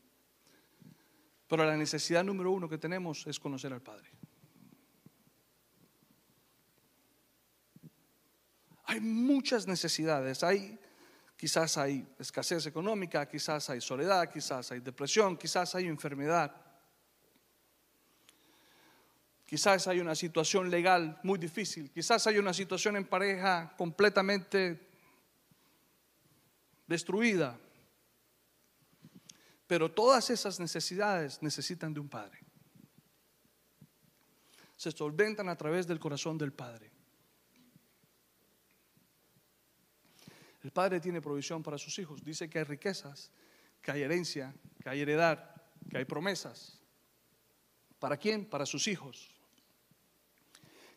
pero 1.49 1.65
la 1.65 1.75
necesidad 1.75 2.23
número 2.23 2.51
uno 2.51 2.69
que 2.69 2.77
tenemos 2.77 3.27
es 3.27 3.37
conocer 3.37 3.73
al 3.73 3.81
Padre. 3.81 4.09
Hay 8.85 9.01
muchas 9.01 9.67
necesidades, 9.67 10.41
hay 10.41 10.79
Quizás 11.39 11.77
hay 11.77 12.05
escasez 12.19 12.65
económica, 12.65 13.25
quizás 13.25 13.69
hay 13.69 13.79
soledad, 13.79 14.29
quizás 14.29 14.73
hay 14.73 14.81
depresión, 14.81 15.37
quizás 15.37 15.73
hay 15.73 15.87
enfermedad. 15.87 16.53
Quizás 19.45 19.87
hay 19.87 20.01
una 20.01 20.15
situación 20.15 20.69
legal 20.69 21.17
muy 21.23 21.39
difícil, 21.39 21.91
quizás 21.91 22.27
hay 22.27 22.39
una 22.39 22.53
situación 22.53 22.97
en 22.97 23.05
pareja 23.05 23.73
completamente 23.77 24.85
destruida. 26.85 27.57
Pero 29.65 29.89
todas 29.89 30.29
esas 30.31 30.59
necesidades 30.59 31.41
necesitan 31.41 31.93
de 31.93 32.01
un 32.01 32.09
Padre. 32.09 32.39
Se 34.75 34.91
solventan 34.91 35.47
a 35.47 35.55
través 35.55 35.87
del 35.87 36.01
corazón 36.01 36.37
del 36.37 36.51
Padre. 36.51 36.91
El 40.61 40.71
Padre 40.71 40.99
tiene 40.99 41.21
provisión 41.21 41.63
para 41.63 41.77
sus 41.77 41.97
hijos. 41.99 42.23
Dice 42.23 42.49
que 42.49 42.59
hay 42.59 42.65
riquezas, 42.65 43.31
que 43.81 43.91
hay 43.91 44.01
herencia, 44.01 44.53
que 44.81 44.89
hay 44.89 45.01
heredad, 45.01 45.55
que 45.89 45.97
hay 45.97 46.05
promesas. 46.05 46.79
¿Para 47.99 48.17
quién? 48.17 48.45
Para 48.45 48.65
sus 48.65 48.87
hijos. 48.87 49.29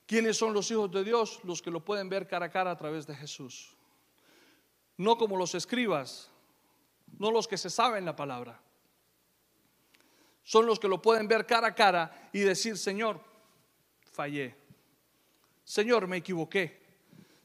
¿Quiénes 0.06 0.36
son 0.36 0.52
los 0.52 0.70
hijos 0.70 0.90
de 0.90 1.04
Dios? 1.04 1.40
Los 1.44 1.62
que 1.62 1.70
lo 1.70 1.84
pueden 1.84 2.08
ver 2.08 2.26
cara 2.26 2.46
a 2.46 2.50
cara 2.50 2.72
a 2.72 2.76
través 2.76 3.06
de 3.06 3.14
Jesús. 3.14 3.76
No 4.96 5.16
como 5.16 5.36
los 5.36 5.54
escribas, 5.54 6.28
no 7.18 7.30
los 7.30 7.46
que 7.48 7.56
se 7.56 7.70
saben 7.70 8.04
la 8.04 8.16
palabra. 8.16 8.60
Son 10.42 10.66
los 10.66 10.80
que 10.80 10.88
lo 10.88 11.00
pueden 11.00 11.28
ver 11.28 11.46
cara 11.46 11.68
a 11.68 11.74
cara 11.74 12.30
y 12.32 12.40
decir, 12.40 12.76
Señor, 12.76 13.20
fallé. 14.10 14.56
Señor, 15.64 16.08
me 16.08 16.18
equivoqué. 16.18 16.82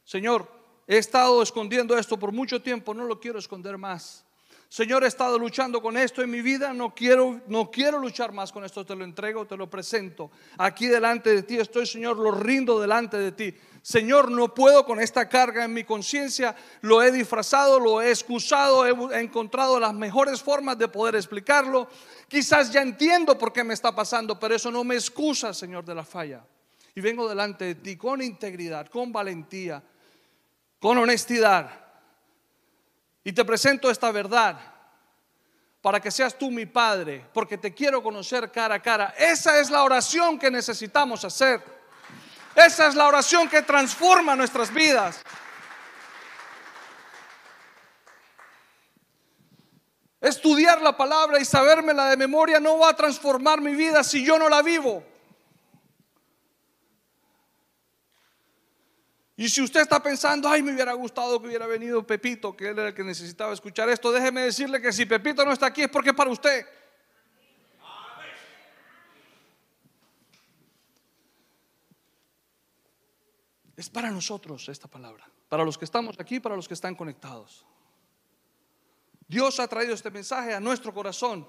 Señor, 0.04 0.57
He 0.88 0.98
estado 0.98 1.44
escondiendo 1.44 1.98
esto 1.98 2.18
por 2.18 2.32
mucho 2.32 2.62
tiempo, 2.62 2.94
no 2.94 3.04
lo 3.04 3.20
quiero 3.20 3.38
esconder 3.38 3.78
más. 3.78 4.24
Señor, 4.70 5.04
he 5.04 5.08
estado 5.08 5.40
luchando 5.40 5.82
con 5.82 5.96
esto 5.96 6.22
en 6.22 6.30
mi 6.30 6.42
vida, 6.42 6.74
no 6.74 6.94
quiero, 6.94 7.42
no 7.48 7.72
quiero 7.72 8.00
luchar 8.00 8.34
más 8.34 8.52
con 8.52 8.66
esto, 8.66 8.86
te 8.86 8.96
lo 8.96 9.06
entrego, 9.06 9.46
te 9.46 9.56
lo 9.56 9.70
presento. 9.70 10.30
Aquí 10.58 10.88
delante 10.88 11.34
de 11.34 11.44
ti 11.44 11.58
estoy, 11.58 11.86
Señor, 11.86 12.18
lo 12.18 12.32
rindo 12.32 12.80
delante 12.80 13.18
de 13.18 13.32
ti. 13.32 13.54
Señor, 13.82 14.30
no 14.30 14.54
puedo 14.54 14.86
con 14.86 15.00
esta 15.00 15.30
carga 15.30 15.64
en 15.64 15.74
mi 15.74 15.86
conciencia, 15.86 16.54
lo 16.82 17.02
he 17.02 17.12
disfrazado, 17.12 17.80
lo 17.80 18.02
he 18.02 18.10
excusado, 18.10 18.86
he 18.86 19.22
encontrado 19.22 19.80
las 19.80 19.94
mejores 19.94 20.42
formas 20.42 20.78
de 20.78 20.90
poder 20.90 21.16
explicarlo. 21.16 21.88
Quizás 22.28 22.72
ya 22.72 22.82
entiendo 22.82 23.38
por 23.38 23.54
qué 23.54 23.64
me 23.64 23.74
está 23.74 23.96
pasando, 23.96 24.38
pero 24.38 24.56
eso 24.56 24.70
no 24.70 24.84
me 24.84 24.96
excusa, 24.96 25.54
Señor, 25.54 25.86
de 25.86 25.96
la 25.96 26.04
falla. 26.04 26.46
Y 26.94 27.00
vengo 27.00 27.30
delante 27.30 27.64
de 27.64 27.76
ti 27.76 27.96
con 27.96 28.22
integridad, 28.22 28.88
con 28.88 29.14
valentía 29.14 29.82
con 30.80 30.98
honestidad. 30.98 31.70
Y 33.24 33.34
te 33.34 33.44
presento 33.44 33.90
esta 33.90 34.12
verdad 34.12 34.58
para 35.82 36.00
que 36.00 36.12
seas 36.12 36.38
tú 36.38 36.52
mi 36.52 36.66
Padre, 36.66 37.26
porque 37.34 37.58
te 37.58 37.74
quiero 37.74 38.02
conocer 38.04 38.52
cara 38.52 38.76
a 38.76 38.82
cara. 38.82 39.14
Esa 39.18 39.60
es 39.60 39.70
la 39.70 39.84
oración 39.84 40.38
que 40.40 40.52
necesitamos 40.52 41.24
hacer. 41.24 41.64
Esa 42.56 42.88
es 42.88 42.96
la 42.96 43.08
oración 43.08 43.48
que 43.48 43.62
transforma 43.62 44.36
nuestras 44.36 44.74
vidas. 44.74 45.22
Es 50.20 50.36
estudiar 50.36 50.82
la 50.82 50.98
palabra 50.98 51.40
y 51.40 51.46
sabérmela 51.46 52.10
de 52.10 52.18
memoria 52.18 52.60
no 52.60 52.80
va 52.80 52.90
a 52.90 52.96
transformar 52.96 53.62
mi 53.62 53.76
vida 53.76 54.04
si 54.04 54.26
yo 54.26 54.40
no 54.40 54.50
la 54.50 54.62
vivo. 54.62 55.04
Y 59.40 59.50
si 59.50 59.62
usted 59.62 59.82
está 59.82 60.02
pensando, 60.02 60.50
ay, 60.50 60.64
me 60.64 60.74
hubiera 60.74 60.94
gustado 60.94 61.40
que 61.40 61.48
hubiera 61.48 61.68
venido 61.68 62.06
Pepito, 62.06 62.58
que 62.58 62.70
él 62.70 62.80
era 62.80 62.88
el 62.88 62.94
que 62.96 63.04
necesitaba 63.04 63.54
escuchar 63.54 63.88
esto, 63.88 64.12
déjeme 64.12 64.42
decirle 64.42 64.82
que 64.82 64.92
si 64.92 65.06
Pepito 65.06 65.46
no 65.46 65.52
está 65.52 65.68
aquí 65.68 65.84
es 65.84 65.90
porque 65.90 66.10
es 66.10 66.16
para 66.16 66.32
usted. 66.32 66.66
Es 73.76 73.92
para 73.92 74.10
nosotros 74.10 74.68
esta 74.70 74.88
palabra, 74.88 75.30
para 75.48 75.64
los 75.64 75.78
que 75.78 75.86
estamos 75.86 76.20
aquí, 76.20 76.40
para 76.40 76.56
los 76.56 76.68
que 76.68 76.74
están 76.74 76.96
conectados. 76.96 77.64
Dios 79.28 79.60
ha 79.60 79.68
traído 79.68 79.94
este 79.94 80.10
mensaje 80.10 80.56
a 80.56 80.60
nuestro 80.60 80.92
corazón. 80.92 81.48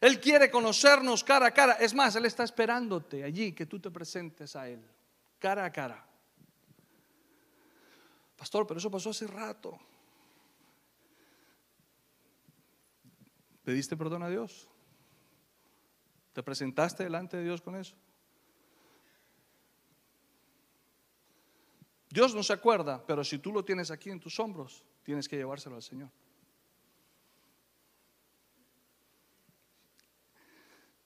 Él 0.00 0.20
quiere 0.20 0.48
conocernos 0.48 1.24
cara 1.24 1.46
a 1.46 1.50
cara. 1.50 1.72
Es 1.72 1.92
más, 1.92 2.14
Él 2.14 2.26
está 2.26 2.44
esperándote 2.44 3.24
allí 3.24 3.52
que 3.52 3.66
tú 3.66 3.80
te 3.80 3.90
presentes 3.90 4.54
a 4.54 4.68
Él, 4.68 4.80
cara 5.40 5.64
a 5.64 5.72
cara. 5.72 6.09
Pastor, 8.40 8.66
pero 8.66 8.78
eso 8.78 8.90
pasó 8.90 9.10
hace 9.10 9.26
rato. 9.26 9.78
¿Pediste 13.62 13.98
perdón 13.98 14.22
a 14.22 14.30
Dios? 14.30 14.66
¿Te 16.32 16.42
presentaste 16.42 17.04
delante 17.04 17.36
de 17.36 17.44
Dios 17.44 17.60
con 17.60 17.76
eso? 17.76 17.94
Dios 22.08 22.34
no 22.34 22.42
se 22.42 22.54
acuerda, 22.54 23.04
pero 23.06 23.22
si 23.24 23.38
tú 23.38 23.52
lo 23.52 23.62
tienes 23.62 23.90
aquí 23.90 24.08
en 24.08 24.18
tus 24.18 24.40
hombros, 24.40 24.86
tienes 25.02 25.28
que 25.28 25.36
llevárselo 25.36 25.76
al 25.76 25.82
Señor. 25.82 26.08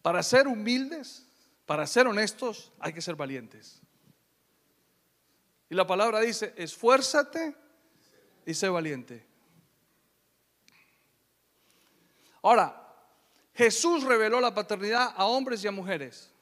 Para 0.02 0.22
ser 0.22 0.46
humildes, 0.46 1.26
para 1.66 1.84
ser 1.88 2.06
honestos, 2.06 2.72
hay 2.78 2.92
que 2.92 3.02
ser 3.02 3.16
valientes. 3.16 3.82
Y 5.74 5.76
la 5.76 5.88
palabra 5.88 6.20
dice, 6.20 6.54
esfuérzate 6.56 7.52
y 8.46 8.54
sé 8.54 8.68
valiente. 8.68 9.26
Ahora, 12.42 12.94
Jesús 13.52 14.04
reveló 14.04 14.40
la 14.40 14.54
paternidad 14.54 15.12
a 15.16 15.24
hombres 15.24 15.64
y 15.64 15.66
a 15.66 15.72
mujeres. 15.72 16.32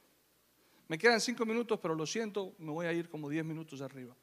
Me 0.86 0.98
quedan 0.98 1.18
cinco 1.18 1.46
minutos, 1.46 1.80
pero 1.80 1.94
lo 1.94 2.04
siento, 2.04 2.54
me 2.58 2.72
voy 2.72 2.84
a 2.84 2.92
ir 2.92 3.08
como 3.08 3.30
diez 3.30 3.42
minutos 3.42 3.80
arriba. 3.80 4.14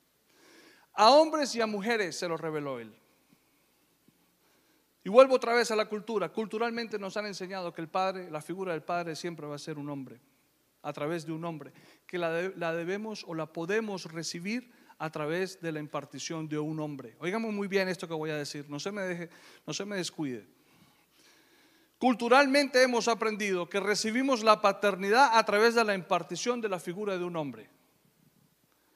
A 0.93 1.09
hombres 1.09 1.55
y 1.55 1.61
a 1.61 1.65
mujeres 1.65 2.15
se 2.15 2.27
lo 2.27 2.37
reveló 2.37 2.79
Él. 2.79 2.95
Y 5.03 5.09
vuelvo 5.09 5.37
otra 5.37 5.55
vez 5.55 5.71
a 5.71 5.75
la 5.75 5.89
cultura. 5.89 6.29
Culturalmente 6.29 6.99
nos 6.99 7.17
han 7.17 7.25
enseñado 7.25 7.73
que 7.73 7.81
el 7.81 7.89
Padre, 7.89 8.29
la 8.29 8.43
figura 8.43 8.73
del 8.73 8.83
Padre 8.83 9.15
siempre 9.15 9.47
va 9.47 9.55
a 9.55 9.57
ser 9.57 9.79
un 9.79 9.89
hombre, 9.89 10.21
a 10.83 10.93
través 10.93 11.25
de 11.25 11.31
un 11.31 11.43
hombre, 11.45 11.73
que 12.05 12.19
la, 12.19 12.51
la 12.55 12.75
debemos 12.75 13.25
o 13.27 13.33
la 13.33 13.51
podemos 13.51 14.05
recibir 14.13 14.77
a 14.99 15.09
través 15.09 15.61
de 15.61 15.71
la 15.71 15.79
impartición 15.79 16.47
de 16.47 16.59
un 16.59 16.79
hombre. 16.79 17.15
Oigamos 17.19 17.53
muy 17.53 17.67
bien 17.67 17.87
esto 17.87 18.07
que 18.07 18.13
voy 18.13 18.29
a 18.29 18.37
decir, 18.37 18.69
no 18.69 18.79
se 18.79 18.91
me 18.91 19.01
deje, 19.01 19.29
no 19.65 19.73
se 19.73 19.85
me 19.85 19.95
descuide. 19.95 20.45
Culturalmente 21.97 22.83
hemos 22.83 23.07
aprendido 23.07 23.69
que 23.69 23.79
recibimos 23.79 24.43
la 24.43 24.61
paternidad 24.61 25.37
a 25.37 25.43
través 25.45 25.75
de 25.75 25.83
la 25.83 25.95
impartición 25.95 26.61
de 26.61 26.69
la 26.69 26.79
figura 26.79 27.17
de 27.17 27.23
un 27.23 27.35
hombre. 27.37 27.69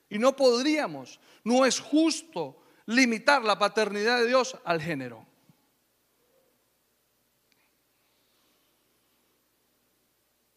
Y 0.10 0.20
no 0.20 0.36
podríamos, 0.36 1.20
no 1.44 1.66
es 1.66 1.80
justo 1.80 2.62
limitar 2.86 3.44
la 3.44 3.58
paternidad 3.58 4.20
de 4.20 4.28
Dios 4.28 4.58
al 4.64 4.82
género. 4.82 5.26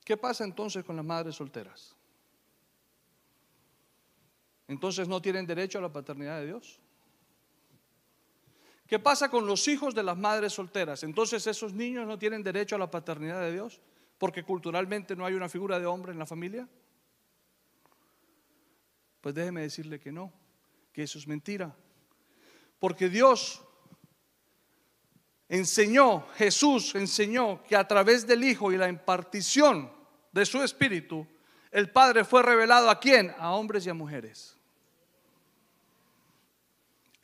¿Qué 0.04 0.16
pasa 0.16 0.44
entonces 0.44 0.84
con 0.84 0.94
las 0.94 1.04
madres 1.04 1.34
solteras? 1.34 1.95
Entonces 4.68 5.08
no 5.08 5.22
tienen 5.22 5.46
derecho 5.46 5.78
a 5.78 5.82
la 5.82 5.92
paternidad 5.92 6.40
de 6.40 6.46
Dios. 6.46 6.80
¿Qué 8.86 8.98
pasa 8.98 9.28
con 9.28 9.46
los 9.46 9.66
hijos 9.66 9.94
de 9.94 10.02
las 10.02 10.16
madres 10.16 10.52
solteras? 10.52 11.02
Entonces 11.02 11.46
esos 11.46 11.72
niños 11.72 12.06
no 12.06 12.18
tienen 12.18 12.42
derecho 12.42 12.76
a 12.76 12.78
la 12.78 12.90
paternidad 12.90 13.40
de 13.40 13.52
Dios 13.52 13.80
porque 14.18 14.44
culturalmente 14.44 15.16
no 15.16 15.26
hay 15.26 15.34
una 15.34 15.48
figura 15.48 15.78
de 15.78 15.86
hombre 15.86 16.12
en 16.12 16.18
la 16.18 16.26
familia. 16.26 16.68
Pues 19.20 19.34
déjeme 19.34 19.62
decirle 19.62 19.98
que 19.98 20.12
no, 20.12 20.32
que 20.92 21.02
eso 21.02 21.18
es 21.18 21.26
mentira. 21.26 21.74
Porque 22.78 23.08
Dios 23.08 23.62
enseñó, 25.48 26.28
Jesús 26.34 26.94
enseñó 26.94 27.62
que 27.64 27.76
a 27.76 27.86
través 27.86 28.26
del 28.26 28.44
Hijo 28.44 28.72
y 28.72 28.76
la 28.76 28.88
impartición 28.88 29.90
de 30.30 30.46
su 30.46 30.62
Espíritu, 30.62 31.26
el 31.72 31.90
Padre 31.90 32.24
fue 32.24 32.42
revelado 32.42 32.88
a 32.88 33.00
quién? 33.00 33.34
A 33.38 33.52
hombres 33.52 33.84
y 33.86 33.90
a 33.90 33.94
mujeres. 33.94 34.55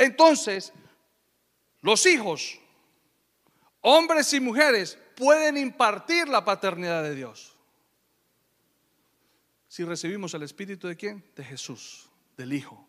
Entonces, 0.02 0.72
los 1.80 2.06
hijos, 2.06 2.58
hombres 3.82 4.32
y 4.32 4.40
mujeres, 4.40 4.98
pueden 5.14 5.56
impartir 5.56 6.26
la 6.26 6.44
paternidad 6.44 7.04
de 7.04 7.14
Dios. 7.14 7.56
Si 9.68 9.84
recibimos 9.84 10.34
el 10.34 10.42
Espíritu 10.42 10.88
de 10.88 10.96
quién? 10.96 11.24
De 11.36 11.44
Jesús, 11.44 12.10
del 12.36 12.52
Hijo. 12.52 12.84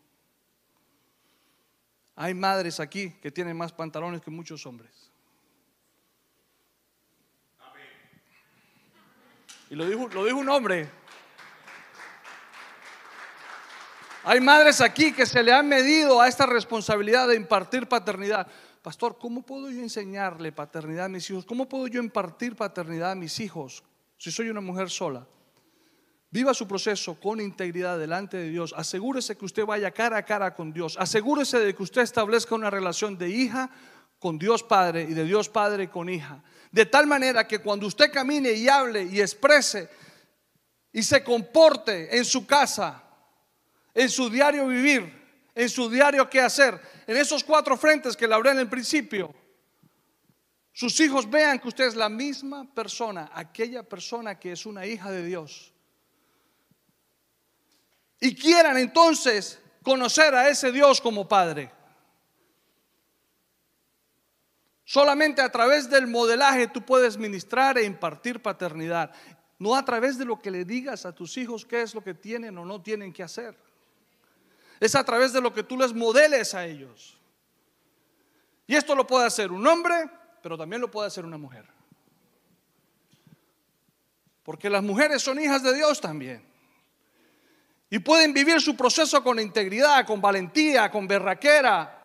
Hay 2.16 2.34
madres 2.34 2.80
aquí 2.80 3.10
que 3.22 3.30
tienen 3.30 3.56
más 3.56 3.72
pantalones 3.72 4.20
que 4.20 4.32
muchos 4.32 4.66
hombres. 4.66 5.12
Y 9.70 9.76
lo 9.76 9.86
dijo, 9.86 10.08
lo 10.08 10.24
dijo 10.24 10.38
un 10.38 10.48
hombre 10.48 10.90
Hay 14.26 14.40
madres 14.40 14.80
aquí 14.80 15.12
que 15.12 15.26
se 15.26 15.42
le 15.42 15.52
han 15.52 15.68
medido 15.68 16.18
a 16.18 16.28
esta 16.28 16.46
responsabilidad 16.46 17.28
de 17.28 17.36
impartir 17.36 17.86
paternidad. 17.86 18.46
Pastor, 18.80 19.18
¿cómo 19.18 19.42
puedo 19.42 19.70
yo 19.70 19.82
enseñarle 19.82 20.50
paternidad 20.50 21.06
a 21.06 21.08
mis 21.10 21.28
hijos? 21.28 21.44
¿Cómo 21.44 21.68
puedo 21.68 21.88
yo 21.88 22.02
impartir 22.02 22.56
paternidad 22.56 23.10
a 23.10 23.14
mis 23.14 23.38
hijos 23.40 23.84
si 24.16 24.30
soy 24.30 24.48
una 24.48 24.62
mujer 24.62 24.88
sola? 24.88 25.26
Viva 26.30 26.54
su 26.54 26.66
proceso 26.66 27.20
con 27.20 27.38
integridad 27.38 27.98
delante 27.98 28.38
de 28.38 28.48
Dios. 28.48 28.74
Asegúrese 28.74 29.36
que 29.36 29.44
usted 29.44 29.66
vaya 29.66 29.90
cara 29.90 30.16
a 30.16 30.24
cara 30.24 30.54
con 30.54 30.72
Dios. 30.72 30.96
Asegúrese 30.98 31.58
de 31.58 31.74
que 31.74 31.82
usted 31.82 32.00
establezca 32.00 32.54
una 32.54 32.70
relación 32.70 33.18
de 33.18 33.28
hija 33.28 33.68
con 34.18 34.38
Dios 34.38 34.62
Padre 34.62 35.02
y 35.02 35.12
de 35.12 35.24
Dios 35.24 35.50
Padre 35.50 35.90
con 35.90 36.08
hija. 36.08 36.42
De 36.72 36.86
tal 36.86 37.06
manera 37.06 37.46
que 37.46 37.58
cuando 37.58 37.86
usted 37.86 38.10
camine 38.10 38.52
y 38.52 38.68
hable 38.68 39.02
y 39.02 39.20
exprese 39.20 39.90
y 40.90 41.02
se 41.02 41.22
comporte 41.22 42.16
en 42.16 42.24
su 42.24 42.46
casa, 42.46 43.03
en 43.94 44.10
su 44.10 44.28
diario 44.28 44.66
vivir, 44.66 45.24
en 45.54 45.68
su 45.68 45.88
diario 45.88 46.28
qué 46.28 46.40
hacer, 46.40 46.80
en 47.06 47.16
esos 47.16 47.44
cuatro 47.44 47.76
frentes 47.76 48.16
que 48.16 48.26
le 48.26 48.34
hablé 48.34 48.50
en 48.50 48.58
el 48.58 48.68
principio, 48.68 49.32
sus 50.72 50.98
hijos 50.98 51.30
vean 51.30 51.60
que 51.60 51.68
usted 51.68 51.84
es 51.86 51.94
la 51.94 52.08
misma 52.08 52.68
persona, 52.74 53.30
aquella 53.32 53.84
persona 53.84 54.38
que 54.40 54.50
es 54.50 54.66
una 54.66 54.84
hija 54.84 55.12
de 55.12 55.24
Dios. 55.24 55.72
Y 58.20 58.34
quieran 58.34 58.76
entonces 58.78 59.60
conocer 59.84 60.34
a 60.34 60.48
ese 60.48 60.72
Dios 60.72 61.00
como 61.00 61.28
Padre. 61.28 61.70
Solamente 64.84 65.40
a 65.42 65.52
través 65.52 65.88
del 65.88 66.08
modelaje 66.08 66.66
tú 66.66 66.82
puedes 66.82 67.16
ministrar 67.16 67.78
e 67.78 67.84
impartir 67.84 68.42
paternidad. 68.42 69.12
No 69.58 69.76
a 69.76 69.84
través 69.84 70.18
de 70.18 70.24
lo 70.24 70.40
que 70.40 70.50
le 70.50 70.64
digas 70.64 71.06
a 71.06 71.14
tus 71.14 71.36
hijos 71.36 71.64
qué 71.64 71.82
es 71.82 71.94
lo 71.94 72.02
que 72.02 72.14
tienen 72.14 72.58
o 72.58 72.64
no 72.64 72.82
tienen 72.82 73.12
que 73.12 73.22
hacer. 73.22 73.56
Es 74.80 74.94
a 74.94 75.04
través 75.04 75.32
de 75.32 75.40
lo 75.40 75.52
que 75.52 75.62
tú 75.62 75.76
les 75.76 75.92
modeles 75.92 76.54
a 76.54 76.64
ellos. 76.64 77.18
Y 78.66 78.76
esto 78.76 78.94
lo 78.94 79.06
puede 79.06 79.26
hacer 79.26 79.52
un 79.52 79.66
hombre, 79.66 80.08
pero 80.42 80.56
también 80.56 80.80
lo 80.80 80.90
puede 80.90 81.08
hacer 81.08 81.24
una 81.24 81.38
mujer. 81.38 81.66
Porque 84.42 84.68
las 84.68 84.82
mujeres 84.82 85.22
son 85.22 85.40
hijas 85.40 85.62
de 85.62 85.74
Dios 85.74 86.00
también. 86.00 86.44
Y 87.90 87.98
pueden 87.98 88.32
vivir 88.32 88.60
su 88.60 88.76
proceso 88.76 89.22
con 89.22 89.38
integridad, 89.38 90.06
con 90.06 90.20
valentía, 90.20 90.90
con 90.90 91.06
berraquera. 91.06 92.02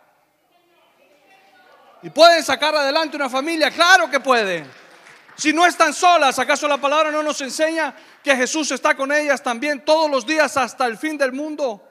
Y 2.02 2.10
pueden 2.10 2.44
sacar 2.44 2.76
adelante 2.76 3.18
una 3.18 3.30
familia, 3.30 3.72
claro 3.72 4.10
que 4.10 4.20
pueden. 4.20 4.70
Si 5.36 5.52
no 5.54 5.66
están 5.66 5.94
solas, 5.94 6.38
¿acaso 6.38 6.68
la 6.68 6.78
palabra 6.78 7.12
no 7.12 7.24
nos 7.24 7.40
enseña 7.42 7.96
que 8.24 8.36
Jesús 8.36 8.72
está 8.72 8.96
con 8.96 9.12
ellas 9.12 9.42
también 9.42 9.84
todos 9.84 10.12
los 10.12 10.26
días 10.26 10.56
hasta 10.58 10.86
el 10.86 10.98
fin 10.98 11.18
del 11.18 11.32
mundo? 11.32 11.89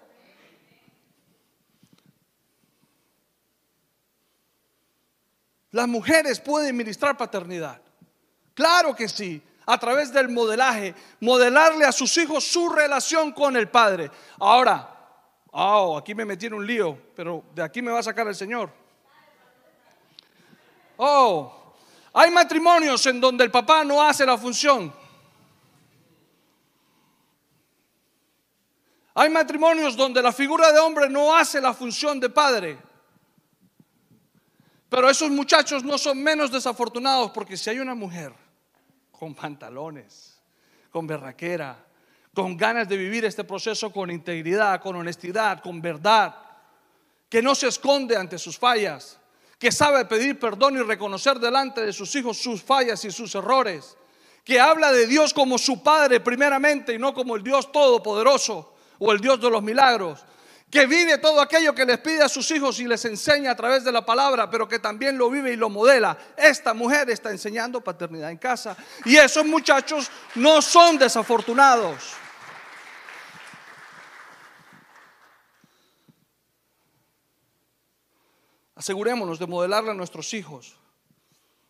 Las 5.70 5.86
mujeres 5.86 6.40
pueden 6.40 6.76
ministrar 6.76 7.16
paternidad. 7.16 7.80
Claro 8.54 8.94
que 8.94 9.08
sí, 9.08 9.42
a 9.66 9.78
través 9.78 10.12
del 10.12 10.30
modelaje, 10.30 10.94
modelarle 11.20 11.84
a 11.84 11.92
sus 11.92 12.16
hijos 12.16 12.44
su 12.44 12.70
relación 12.70 13.32
con 13.32 13.56
el 13.56 13.68
Padre. 13.68 14.10
Ahora, 14.38 14.88
oh, 15.50 15.98
aquí 15.98 16.14
me 16.14 16.24
metí 16.24 16.46
en 16.46 16.54
un 16.54 16.66
lío, 16.66 16.98
pero 17.14 17.44
de 17.54 17.62
aquí 17.62 17.82
me 17.82 17.92
va 17.92 17.98
a 17.98 18.02
sacar 18.02 18.26
el 18.26 18.34
Señor. 18.34 18.70
Oh, 20.96 21.74
Hay 22.14 22.30
matrimonios 22.30 23.06
en 23.06 23.20
donde 23.20 23.44
el 23.44 23.50
papá 23.50 23.84
no 23.84 24.02
hace 24.02 24.26
la 24.26 24.36
función. 24.36 24.92
Hay 29.14 29.30
matrimonios 29.30 29.96
donde 29.96 30.22
la 30.22 30.32
figura 30.32 30.72
de 30.72 30.80
hombre 30.80 31.08
no 31.08 31.36
hace 31.36 31.60
la 31.60 31.74
función 31.74 32.18
de 32.18 32.30
padre. 32.30 32.78
Pero 34.88 35.10
esos 35.10 35.30
muchachos 35.30 35.84
no 35.84 35.98
son 35.98 36.22
menos 36.22 36.50
desafortunados 36.50 37.30
porque 37.30 37.56
si 37.56 37.70
hay 37.70 37.78
una 37.78 37.94
mujer 37.94 38.32
con 39.10 39.34
pantalones, 39.34 40.40
con 40.90 41.06
berraquera, 41.06 41.84
con 42.34 42.56
ganas 42.56 42.88
de 42.88 42.96
vivir 42.96 43.24
este 43.24 43.44
proceso 43.44 43.92
con 43.92 44.10
integridad, 44.10 44.80
con 44.80 44.96
honestidad, 44.96 45.60
con 45.60 45.82
verdad, 45.82 46.34
que 47.28 47.42
no 47.42 47.54
se 47.54 47.68
esconde 47.68 48.16
ante 48.16 48.38
sus 48.38 48.56
fallas, 48.56 49.18
que 49.58 49.72
sabe 49.72 50.04
pedir 50.04 50.38
perdón 50.38 50.76
y 50.76 50.82
reconocer 50.82 51.38
delante 51.38 51.84
de 51.84 51.92
sus 51.92 52.14
hijos 52.14 52.38
sus 52.38 52.62
fallas 52.62 53.04
y 53.04 53.10
sus 53.10 53.34
errores, 53.34 53.96
que 54.44 54.60
habla 54.60 54.92
de 54.92 55.06
Dios 55.06 55.34
como 55.34 55.58
su 55.58 55.82
Padre 55.82 56.20
primeramente 56.20 56.94
y 56.94 56.98
no 56.98 57.12
como 57.12 57.36
el 57.36 57.42
Dios 57.42 57.70
Todopoderoso 57.70 58.74
o 58.98 59.12
el 59.12 59.20
Dios 59.20 59.40
de 59.40 59.50
los 59.50 59.62
milagros, 59.62 60.24
que 60.70 60.86
vive 60.86 61.18
todo 61.18 61.40
aquello 61.40 61.74
que 61.74 61.86
les 61.86 61.98
pide 61.98 62.22
a 62.22 62.28
sus 62.28 62.50
hijos 62.50 62.78
y 62.80 62.84
les 62.84 63.04
enseña 63.04 63.52
a 63.52 63.56
través 63.56 63.84
de 63.84 63.92
la 63.92 64.04
palabra, 64.04 64.50
pero 64.50 64.68
que 64.68 64.78
también 64.78 65.16
lo 65.16 65.30
vive 65.30 65.52
y 65.52 65.56
lo 65.56 65.70
modela. 65.70 66.16
Esta 66.36 66.74
mujer 66.74 67.08
está 67.10 67.30
enseñando 67.30 67.80
paternidad 67.82 68.30
en 68.30 68.36
casa 68.36 68.76
y 69.04 69.16
esos 69.16 69.46
muchachos 69.46 70.10
no 70.34 70.60
son 70.60 70.98
desafortunados. 70.98 72.14
Asegurémonos 78.74 79.38
de 79.38 79.46
modelarle 79.46 79.90
a 79.90 79.94
nuestros 79.94 80.32
hijos 80.34 80.76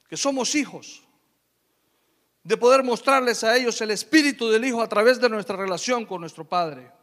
que 0.08 0.16
somos 0.16 0.54
hijos, 0.54 1.02
de 2.42 2.56
poder 2.56 2.82
mostrarles 2.82 3.44
a 3.44 3.56
ellos 3.56 3.80
el 3.80 3.90
espíritu 3.90 4.48
del 4.48 4.64
Hijo 4.64 4.82
a 4.82 4.88
través 4.88 5.20
de 5.20 5.28
nuestra 5.28 5.56
relación 5.56 6.06
con 6.06 6.22
nuestro 6.22 6.48
Padre. 6.48 6.97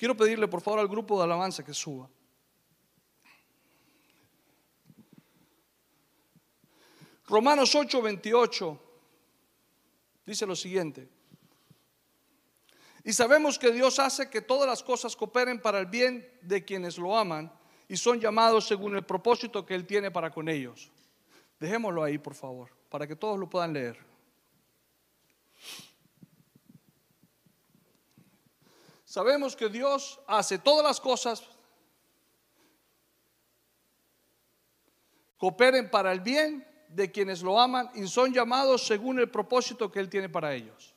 Quiero 0.00 0.16
pedirle 0.16 0.48
por 0.48 0.62
favor 0.62 0.80
al 0.80 0.88
grupo 0.88 1.18
de 1.18 1.24
alabanza 1.24 1.62
que 1.62 1.74
suba. 1.74 2.08
Romanos 7.26 7.74
8, 7.74 8.00
28 8.00 8.80
dice 10.24 10.46
lo 10.46 10.56
siguiente. 10.56 11.06
Y 13.04 13.12
sabemos 13.12 13.58
que 13.58 13.72
Dios 13.72 13.98
hace 13.98 14.30
que 14.30 14.40
todas 14.40 14.66
las 14.66 14.82
cosas 14.82 15.14
cooperen 15.14 15.60
para 15.60 15.78
el 15.78 15.84
bien 15.84 16.26
de 16.40 16.64
quienes 16.64 16.96
lo 16.96 17.14
aman 17.14 17.52
y 17.86 17.98
son 17.98 18.18
llamados 18.18 18.66
según 18.66 18.96
el 18.96 19.04
propósito 19.04 19.66
que 19.66 19.74
Él 19.74 19.86
tiene 19.86 20.10
para 20.10 20.30
con 20.30 20.48
ellos. 20.48 20.90
Dejémoslo 21.58 22.02
ahí, 22.02 22.16
por 22.16 22.34
favor, 22.34 22.70
para 22.88 23.06
que 23.06 23.16
todos 23.16 23.38
lo 23.38 23.50
puedan 23.50 23.74
leer. 23.74 24.09
Sabemos 29.10 29.56
que 29.56 29.68
Dios 29.68 30.20
hace 30.28 30.56
todas 30.56 30.84
las 30.84 31.00
cosas 31.00 31.42
cooperen 35.36 35.90
para 35.90 36.12
el 36.12 36.20
bien 36.20 36.64
de 36.86 37.10
quienes 37.10 37.42
lo 37.42 37.58
aman 37.58 37.90
y 37.96 38.06
son 38.06 38.32
llamados 38.32 38.86
según 38.86 39.18
el 39.18 39.28
propósito 39.28 39.90
que 39.90 39.98
Él 39.98 40.08
tiene 40.08 40.28
para 40.28 40.54
ellos. 40.54 40.94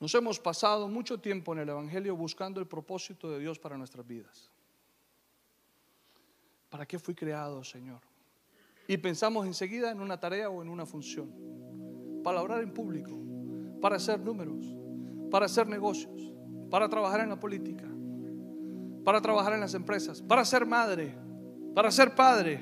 Nos 0.00 0.12
hemos 0.16 0.40
pasado 0.40 0.88
mucho 0.88 1.20
tiempo 1.20 1.52
en 1.52 1.60
el 1.60 1.68
Evangelio 1.68 2.16
buscando 2.16 2.58
el 2.58 2.66
propósito 2.66 3.30
de 3.30 3.38
Dios 3.38 3.60
para 3.60 3.78
nuestras 3.78 4.04
vidas. 4.04 4.50
¿Para 6.68 6.84
qué 6.84 6.98
fui 6.98 7.14
creado, 7.14 7.62
Señor? 7.62 8.00
Y 8.88 8.96
pensamos 8.96 9.46
enseguida 9.46 9.92
en 9.92 10.00
una 10.00 10.18
tarea 10.18 10.50
o 10.50 10.62
en 10.62 10.68
una 10.68 10.84
función. 10.84 11.32
Para 12.24 12.42
orar 12.42 12.60
en 12.60 12.74
público, 12.74 13.29
para 13.80 13.96
hacer 13.96 14.20
números, 14.20 14.64
para 15.30 15.46
hacer 15.46 15.66
negocios, 15.66 16.32
para 16.70 16.88
trabajar 16.88 17.20
en 17.20 17.30
la 17.30 17.40
política, 17.40 17.88
para 19.04 19.20
trabajar 19.20 19.54
en 19.54 19.60
las 19.60 19.74
empresas, 19.74 20.22
para 20.22 20.44
ser 20.44 20.66
madre, 20.66 21.14
para 21.74 21.90
ser 21.90 22.14
padre. 22.14 22.60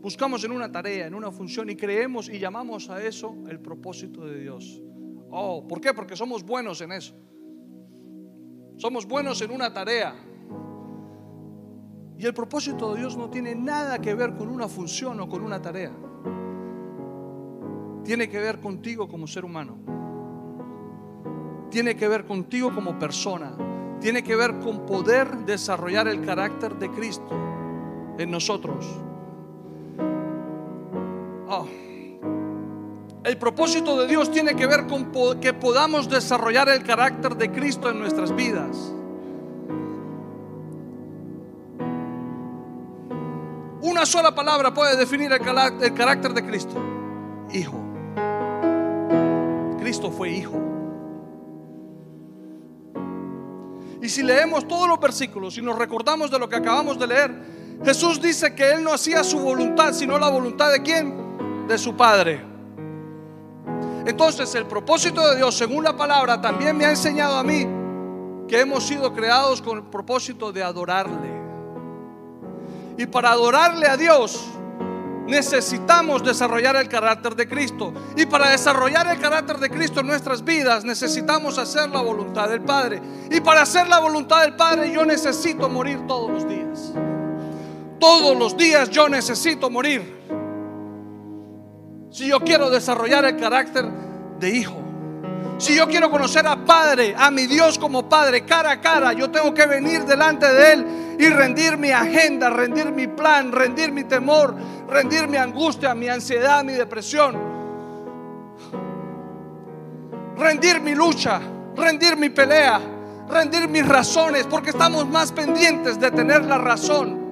Buscamos 0.00 0.44
en 0.44 0.52
una 0.52 0.70
tarea, 0.70 1.06
en 1.06 1.14
una 1.14 1.32
función 1.32 1.68
y 1.68 1.76
creemos 1.76 2.28
y 2.28 2.38
llamamos 2.38 2.88
a 2.90 3.02
eso 3.04 3.34
el 3.48 3.58
propósito 3.58 4.24
de 4.24 4.38
Dios. 4.40 4.80
Oh, 5.30 5.66
¿por 5.66 5.80
qué? 5.80 5.92
Porque 5.92 6.14
somos 6.14 6.44
buenos 6.44 6.80
en 6.80 6.92
eso. 6.92 7.14
Somos 8.76 9.06
buenos 9.06 9.40
en 9.42 9.50
una 9.50 9.72
tarea. 9.72 10.14
Y 12.18 12.24
el 12.24 12.32
propósito 12.32 12.94
de 12.94 13.00
Dios 13.00 13.16
no 13.16 13.28
tiene 13.28 13.54
nada 13.54 13.98
que 13.98 14.14
ver 14.14 14.34
con 14.34 14.48
una 14.48 14.68
función 14.68 15.18
o 15.20 15.28
con 15.28 15.42
una 15.42 15.60
tarea. 15.60 15.92
Tiene 18.04 18.28
que 18.28 18.38
ver 18.38 18.60
contigo 18.60 19.08
como 19.08 19.26
ser 19.26 19.44
humano 19.44 19.95
tiene 21.70 21.96
que 21.96 22.08
ver 22.08 22.24
contigo 22.24 22.74
como 22.74 22.98
persona, 22.98 23.52
tiene 24.00 24.22
que 24.22 24.36
ver 24.36 24.58
con 24.60 24.86
poder 24.86 25.38
desarrollar 25.38 26.08
el 26.08 26.24
carácter 26.24 26.76
de 26.76 26.90
Cristo 26.90 27.28
en 28.18 28.30
nosotros. 28.30 28.86
Oh. 31.48 31.66
El 33.24 33.38
propósito 33.38 33.98
de 33.98 34.06
Dios 34.06 34.30
tiene 34.30 34.54
que 34.54 34.66
ver 34.66 34.86
con 34.86 35.10
que 35.40 35.52
podamos 35.52 36.08
desarrollar 36.08 36.68
el 36.68 36.84
carácter 36.84 37.36
de 37.36 37.50
Cristo 37.50 37.90
en 37.90 37.98
nuestras 37.98 38.34
vidas. 38.34 38.92
Una 43.82 44.06
sola 44.06 44.34
palabra 44.34 44.72
puede 44.72 44.96
definir 44.96 45.32
el 45.32 45.40
carácter 45.40 46.34
de 46.34 46.44
Cristo. 46.44 46.76
Hijo. 47.52 47.78
Cristo 49.78 50.10
fue 50.10 50.30
hijo. 50.30 50.75
Y 54.06 54.08
si 54.08 54.22
leemos 54.22 54.68
todos 54.68 54.86
los 54.86 55.00
versículos 55.00 55.58
y 55.58 55.62
nos 55.62 55.76
recordamos 55.76 56.30
de 56.30 56.38
lo 56.38 56.48
que 56.48 56.54
acabamos 56.54 56.96
de 56.96 57.08
leer, 57.08 57.34
Jesús 57.84 58.22
dice 58.22 58.54
que 58.54 58.70
Él 58.70 58.84
no 58.84 58.92
hacía 58.92 59.24
su 59.24 59.40
voluntad, 59.40 59.92
sino 59.92 60.16
la 60.16 60.28
voluntad 60.28 60.70
de 60.70 60.80
quién? 60.80 61.66
De 61.66 61.76
su 61.76 61.96
Padre. 61.96 62.40
Entonces 64.06 64.54
el 64.54 64.66
propósito 64.66 65.28
de 65.28 65.34
Dios, 65.34 65.56
según 65.56 65.82
la 65.82 65.96
palabra, 65.96 66.40
también 66.40 66.76
me 66.76 66.84
ha 66.86 66.90
enseñado 66.90 67.36
a 67.36 67.42
mí 67.42 67.66
que 68.46 68.60
hemos 68.60 68.84
sido 68.84 69.12
creados 69.12 69.60
con 69.60 69.78
el 69.78 69.82
propósito 69.82 70.52
de 70.52 70.62
adorarle. 70.62 71.32
Y 72.96 73.06
para 73.06 73.32
adorarle 73.32 73.88
a 73.88 73.96
Dios, 73.96 74.46
necesitamos 75.26 76.24
desarrollar 76.24 76.76
el 76.76 76.88
carácter 76.88 77.34
de 77.34 77.48
Cristo. 77.48 77.92
Y 78.16 78.26
para 78.26 78.50
desarrollar 78.50 79.06
el 79.08 79.18
carácter 79.20 79.58
de 79.58 79.70
Cristo 79.70 80.00
en 80.00 80.06
nuestras 80.06 80.44
vidas 80.44 80.84
necesitamos 80.84 81.58
hacer 81.58 81.90
la 81.90 82.00
voluntad 82.00 82.48
del 82.48 82.62
Padre. 82.62 83.00
Y 83.30 83.40
para 83.40 83.62
hacer 83.62 83.88
la 83.88 83.98
voluntad 83.98 84.42
del 84.42 84.56
Padre 84.56 84.92
yo 84.92 85.04
necesito 85.04 85.68
morir 85.68 86.06
todos 86.06 86.30
los 86.30 86.48
días. 86.48 86.92
Todos 87.98 88.36
los 88.36 88.56
días 88.56 88.90
yo 88.90 89.08
necesito 89.08 89.70
morir. 89.70 90.16
Si 92.10 92.28
yo 92.28 92.40
quiero 92.40 92.70
desarrollar 92.70 93.24
el 93.24 93.36
carácter 93.36 93.86
de 94.38 94.50
hijo. 94.50 94.82
Si 95.58 95.74
yo 95.74 95.88
quiero 95.88 96.10
conocer 96.10 96.46
a 96.46 96.64
Padre, 96.64 97.14
a 97.16 97.30
mi 97.30 97.46
Dios 97.46 97.78
como 97.78 98.08
Padre, 98.08 98.44
cara 98.44 98.72
a 98.72 98.80
cara, 98.80 99.14
yo 99.14 99.30
tengo 99.30 99.54
que 99.54 99.66
venir 99.66 100.04
delante 100.04 100.46
de 100.52 100.72
Él 100.72 101.05
y 101.18 101.28
rendir 101.28 101.76
mi 101.76 101.90
agenda, 101.90 102.50
rendir 102.50 102.92
mi 102.92 103.06
plan, 103.06 103.52
rendir 103.52 103.92
mi 103.92 104.04
temor, 104.04 104.54
rendir 104.88 105.28
mi 105.28 105.36
angustia, 105.36 105.94
mi 105.94 106.08
ansiedad, 106.08 106.62
mi 106.62 106.72
depresión. 106.72 107.36
Rendir 110.36 110.80
mi 110.80 110.94
lucha, 110.94 111.40
rendir 111.74 112.16
mi 112.16 112.28
pelea, 112.28 112.80
rendir 113.28 113.68
mis 113.68 113.86
razones, 113.86 114.46
porque 114.46 114.70
estamos 114.70 115.08
más 115.08 115.32
pendientes 115.32 115.98
de 115.98 116.10
tener 116.10 116.44
la 116.44 116.58
razón 116.58 117.26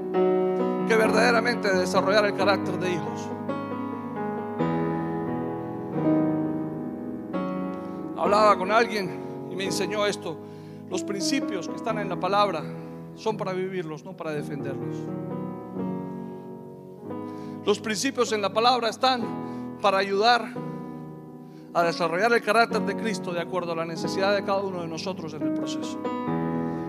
que 0.88 0.96
verdaderamente 0.96 1.70
de 1.70 1.80
desarrollar 1.80 2.24
el 2.26 2.34
carácter 2.34 2.78
de 2.78 2.92
hijos. 2.92 3.28
Hablaba 8.16 8.56
con 8.56 8.72
alguien 8.72 9.48
y 9.50 9.56
me 9.56 9.64
enseñó 9.64 10.06
esto. 10.06 10.38
Los 10.88 11.02
principios 11.02 11.68
que 11.68 11.76
están 11.76 11.98
en 11.98 12.08
la 12.08 12.16
palabra 12.16 12.62
son 13.16 13.36
para 13.36 13.52
vivirlos, 13.52 14.04
no 14.04 14.16
para 14.16 14.32
defenderlos. 14.32 14.96
Los 17.64 17.80
principios 17.80 18.32
en 18.32 18.42
la 18.42 18.52
palabra 18.52 18.88
están 18.88 19.78
para 19.80 19.98
ayudar 19.98 20.52
a 21.72 21.82
desarrollar 21.82 22.32
el 22.32 22.42
carácter 22.42 22.82
de 22.82 22.94
Cristo 22.96 23.32
de 23.32 23.40
acuerdo 23.40 23.72
a 23.72 23.76
la 23.76 23.84
necesidad 23.84 24.34
de 24.34 24.44
cada 24.44 24.60
uno 24.60 24.82
de 24.82 24.88
nosotros 24.88 25.34
en 25.34 25.42
el 25.42 25.52
proceso. 25.54 25.98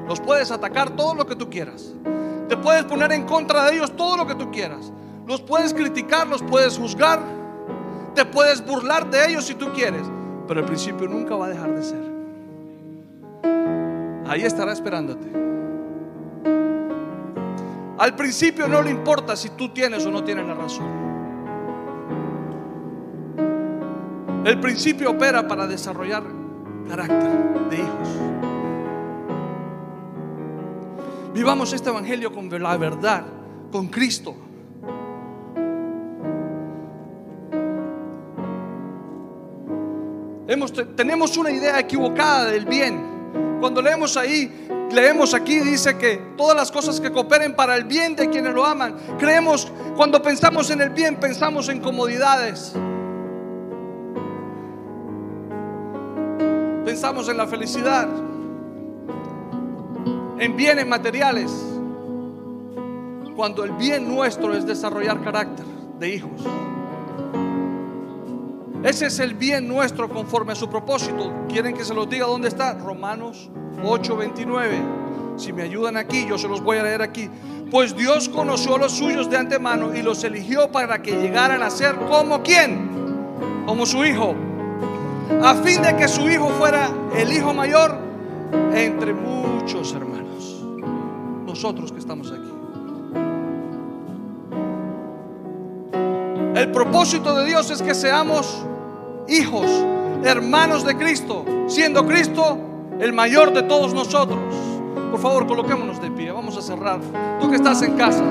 Los 0.08 0.20
puedes 0.20 0.52
atacar 0.52 0.96
todo 0.96 1.16
lo 1.16 1.26
que 1.26 1.36
tú 1.36 1.50
quieras. 1.50 1.94
Te 2.48 2.58
puedes 2.58 2.84
poner 2.86 3.12
en 3.12 3.26
contra 3.26 3.66
de 3.66 3.78
ellos 3.78 3.96
todo 3.96 4.18
lo 4.18 4.28
que 4.28 4.36
tú 4.36 4.52
quieras. 4.52 4.92
Los 5.26 5.42
puedes 5.42 5.74
criticar, 5.74 6.28
los 6.28 6.44
puedes 6.44 6.78
juzgar. 6.78 7.20
Te 8.14 8.26
puedes 8.26 8.64
burlar 8.64 9.10
de 9.10 9.32
ellos 9.32 9.46
si 9.46 9.56
tú 9.56 9.72
quieres. 9.74 10.04
Pero 10.48 10.60
el 10.60 10.66
principio 10.66 11.08
nunca 11.08 11.36
va 11.36 11.48
a 11.48 11.50
dejar 11.50 11.74
de 11.74 11.84
ser. 11.84 12.16
Ahí 14.28 14.44
estará 14.44 14.72
esperándote. 14.74 15.45
Al 18.06 18.16
principio 18.16 18.68
no 18.68 18.84
le 18.84 18.92
importa 18.92 19.36
si 19.36 19.50
tú 19.50 19.70
tienes 19.70 20.06
o 20.06 20.12
no 20.12 20.24
tienes 20.24 20.46
la 20.46 20.54
razón. 20.54 20.86
El 24.46 24.60
principio 24.60 25.10
opera 25.10 25.48
para 25.48 25.66
desarrollar 25.66 26.22
carácter 26.88 27.68
de 27.68 27.78
hijos. 27.78 28.10
Vivamos 31.34 31.74
este 31.74 31.90
evangelio 31.90 32.32
con 32.32 32.48
la 32.62 32.78
verdad, 32.78 33.26
con 33.72 33.88
Cristo. 33.88 34.36
Tenemos 40.96 41.36
una 41.38 41.50
idea 41.50 41.80
equivocada 41.80 42.52
del 42.52 42.68
bien. 42.68 43.58
Cuando 43.60 43.82
leemos 43.82 44.16
ahí, 44.16 44.65
leemos 44.92 45.34
aquí, 45.34 45.60
dice 45.60 45.98
que 45.98 46.18
todas 46.38 46.56
las 46.56 46.72
cosas 46.72 47.00
que 47.00 47.12
cooperen 47.12 47.56
para 47.56 47.76
el 47.76 47.86
bien 47.86 48.16
de 48.16 48.30
quienes 48.30 48.54
lo 48.54 48.66
aman. 48.66 48.96
Creemos, 49.18 49.72
cuando 49.96 50.22
pensamos 50.22 50.70
en 50.70 50.82
el 50.82 50.90
bien, 50.90 51.18
pensamos 51.18 51.70
en 51.70 51.80
comodidades. 51.80 52.74
Pensamos 56.86 57.28
en 57.30 57.38
la 57.38 57.48
felicidad, 57.48 58.08
en 60.40 60.56
bienes 60.56 60.86
materiales, 60.86 61.52
cuando 63.36 63.64
el 63.64 63.72
bien 63.72 64.08
nuestro 64.08 64.54
es 64.56 64.66
desarrollar 64.66 65.22
carácter 65.24 65.66
de 66.00 66.10
hijos. 66.10 66.42
Ese 68.86 69.08
es 69.08 69.18
el 69.18 69.34
bien 69.34 69.68
nuestro 69.68 70.08
conforme 70.08 70.54
a 70.54 70.56
su 70.56 70.70
propósito. 70.70 71.34
¿Quieren 71.50 71.76
que 71.76 71.84
se 71.84 71.96
los 71.96 72.08
diga 72.08 72.28
dónde 72.28 72.50
está? 72.50 72.76
Romanos 72.76 73.50
8:29. 73.84 74.80
Si 75.38 75.52
me 75.52 75.64
ayudan 75.64 75.98
aquí, 75.98 76.28
yo 76.28 76.38
se 76.38 76.48
los 76.48 76.62
voy 76.62 76.78
a 76.78 76.84
leer 76.84 77.02
aquí. 77.02 77.28
Pues 77.72 77.96
Dios 77.96 78.30
conoció 78.30 78.76
a 78.76 78.78
los 78.78 78.92
suyos 78.92 79.28
de 79.28 79.38
antemano 79.38 79.96
y 79.96 80.04
los 80.04 80.24
eligió 80.24 80.72
para 80.72 81.02
que 81.02 81.14
llegaran 81.14 81.64
a 81.64 81.72
ser 81.72 81.96
como 81.96 82.44
quién? 82.44 83.66
Como 83.66 83.88
su 83.88 84.06
hijo. 84.06 84.36
A 85.42 85.56
fin 85.56 85.82
de 85.82 85.96
que 85.96 86.08
su 86.08 86.30
hijo 86.30 86.50
fuera 86.50 86.88
el 87.18 87.34
hijo 87.34 87.56
mayor 87.56 87.98
entre 88.76 89.16
muchos 89.16 89.94
hermanos. 89.94 90.64
Nosotros 91.44 91.92
que 91.92 91.98
estamos 91.98 92.32
aquí. 92.32 92.52
El 96.56 96.72
propósito 96.72 97.36
de 97.36 97.46
Dios 97.46 97.72
es 97.72 97.82
que 97.82 97.96
seamos 97.96 98.64
hijos, 99.28 99.70
hermanos 100.24 100.86
de 100.86 100.96
Cristo, 100.98 101.46
siendo 101.68 102.06
Cristo 102.06 102.58
el 103.00 103.14
mayor 103.14 103.54
de 103.54 103.64
todos 103.64 103.94
nosotros. 103.94 104.40
Por 105.12 105.20
favor, 105.20 105.48
coloquémonos 105.48 106.02
de 106.02 106.12
pie, 106.12 106.32
vamos 106.32 106.58
a 106.58 106.62
cerrar. 106.62 107.00
Tú 107.40 107.50
que 107.50 107.56
estás 107.56 107.82
en 107.82 107.96
casa. 107.96 108.24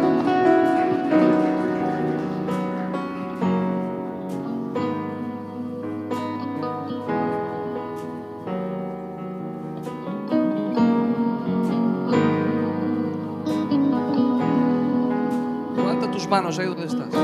Levanta 15.76 16.11
tus 16.11 16.28
manos 16.28 16.59
ahí 16.59 16.66
donde 16.66 16.86
estás. 16.86 17.24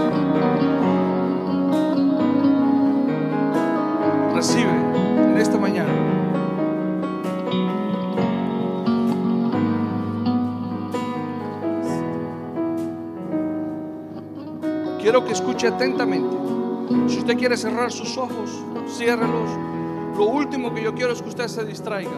Quiero 15.10 15.24
que 15.24 15.32
escuche 15.32 15.66
atentamente. 15.66 16.36
Si 17.08 17.18
usted 17.18 17.36
quiere 17.36 17.56
cerrar 17.56 17.90
sus 17.90 18.16
ojos, 18.16 18.48
ciérrelos. 18.86 19.50
Lo 20.16 20.26
último 20.26 20.72
que 20.72 20.84
yo 20.84 20.94
quiero 20.94 21.12
es 21.12 21.20
que 21.20 21.30
usted 21.30 21.48
se 21.48 21.64
distraiga. 21.64 22.12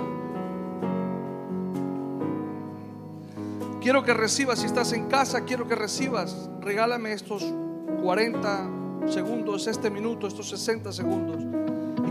Quiero 3.80 4.05
que 4.05 4.12
recibas, 4.12 4.59
si 4.59 4.66
estás 4.66 4.93
en 4.93 5.07
casa, 5.07 5.47
quiero 5.47 5.66
que 5.66 5.74
recibas. 5.74 6.51
Regálame 6.61 7.14
estos 7.14 7.43
40 8.03 8.68
segundos, 9.09 9.66
este 9.68 9.88
minuto, 9.88 10.26
estos 10.26 10.51
60 10.51 10.93
segundos 10.93 11.43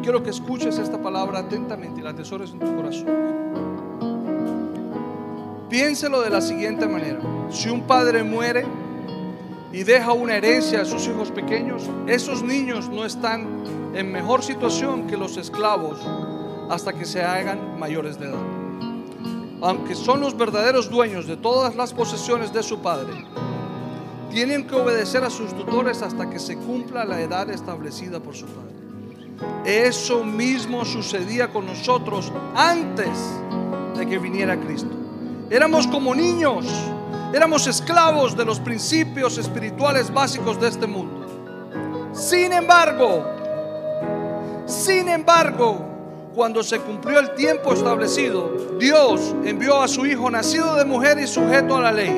quiero 0.02 0.24
que 0.24 0.32
escuches 0.32 0.80
esta 0.80 1.00
palabra 1.00 1.42
atentamente 1.42 2.00
y 2.00 2.04
la 2.04 2.10
atesores 2.10 2.50
en 2.54 2.60
tu 2.60 2.76
corazón. 2.76 3.06
Piénselo 5.70 6.22
de 6.22 6.32
la 6.32 6.42
siguiente 6.42 6.88
manera. 6.88 7.20
Si 7.52 7.70
un 7.70 7.82
padre 7.84 8.24
muere 8.24 8.66
y 9.74 9.84
deja 9.84 10.12
una 10.14 10.36
herencia 10.36 10.82
a 10.82 10.86
sus 10.86 11.08
hijos 11.08 11.32
pequeños, 11.32 11.84
esos 12.08 12.44
niños 12.44 12.90
no 12.90 13.06
están 13.06 13.64
en 13.94 14.12
mejor 14.12 14.44
situación 14.44 15.08
que 15.08 15.18
los 15.18 15.38
esclavos 15.38 16.00
hasta 16.70 16.94
que 16.94 17.06
se 17.06 17.22
hagan 17.22 17.80
mayores 17.80 18.20
de 18.20 18.28
edad. 18.28 18.42
Aunque 19.62 19.96
son 19.96 20.22
los 20.22 20.36
verdaderos 20.36 20.90
dueños 20.90 21.28
de 21.28 21.38
todas 21.38 21.76
las 21.76 21.94
posesiones 21.94 22.52
de 22.52 22.64
su 22.64 22.80
padre, 22.80 23.14
tienen 24.32 24.66
que 24.66 24.76
obedecer 24.76 25.24
a 25.24 25.30
sus 25.30 25.54
tutores 25.54 26.02
hasta 26.02 26.30
que 26.30 26.40
se 26.40 26.58
cumpla 26.58 27.06
la 27.06 27.22
edad 27.22 27.50
establecida 27.50 28.20
por 28.20 28.36
su 28.36 28.46
padre. 28.46 28.72
Eso 29.66 30.24
mismo 30.24 30.86
sucedía 30.86 31.52
con 31.52 31.66
nosotros 31.66 32.32
antes 32.56 33.10
de 33.96 34.06
que 34.08 34.18
viniera 34.18 34.60
Cristo. 34.60 34.90
Éramos 35.50 35.86
como 35.88 36.16
niños, 36.16 36.66
éramos 37.34 37.68
esclavos 37.68 38.36
de 38.36 38.46
los 38.46 38.60
principios 38.60 39.38
espirituales 39.38 40.14
básicos 40.14 40.60
de 40.60 40.68
este 40.68 40.88
mundo. 40.88 42.12
Sin 42.14 42.52
embargo, 42.52 43.26
sin 44.66 45.08
embargo, 45.10 45.92
cuando 46.36 46.64
se 46.64 46.80
cumplió 46.80 47.20
el 47.20 47.34
tiempo 47.36 47.74
establecido, 47.74 48.78
Dios 48.80 49.36
envió 49.44 49.82
a 49.82 49.88
su 49.88 50.06
Hijo 50.06 50.30
nacido 50.32 50.76
de 50.76 50.86
mujer 50.86 51.20
y 51.20 51.28
sujeto 51.28 51.78
a 51.78 51.82
la 51.82 51.92
ley. 51.92 52.14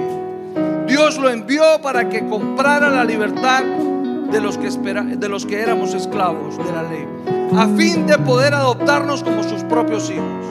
Dios 0.87 1.17
lo 1.17 1.29
envió 1.29 1.81
para 1.81 2.09
que 2.09 2.27
comprara 2.27 2.89
la 2.89 3.03
libertad 3.03 3.63
de 3.63 4.41
los 4.41 4.57
que, 4.57 4.69
de 4.69 5.29
los 5.29 5.45
que 5.45 5.61
éramos 5.61 5.93
esclavos 5.93 6.57
de 6.57 6.71
la 6.71 6.83
ley, 6.83 7.07
a 7.55 7.67
fin 7.77 8.05
de 8.07 8.17
poder 8.17 8.53
adoptarnos 8.53 9.23
como 9.23 9.43
sus 9.43 9.63
propios 9.63 10.09
hijos. 10.09 10.45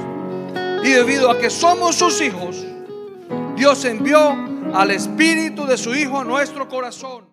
Y 0.84 0.90
debido 0.90 1.30
a 1.30 1.38
que 1.38 1.50
somos 1.50 1.96
sus 1.96 2.20
hijos, 2.20 2.64
Dios 3.56 3.84
envió 3.84 4.51
al 4.74 4.90
Espíritu 4.90 5.66
de 5.66 5.76
su 5.76 5.94
Hijo 5.94 6.18
a 6.18 6.24
nuestro 6.24 6.68
corazón. 6.68 7.31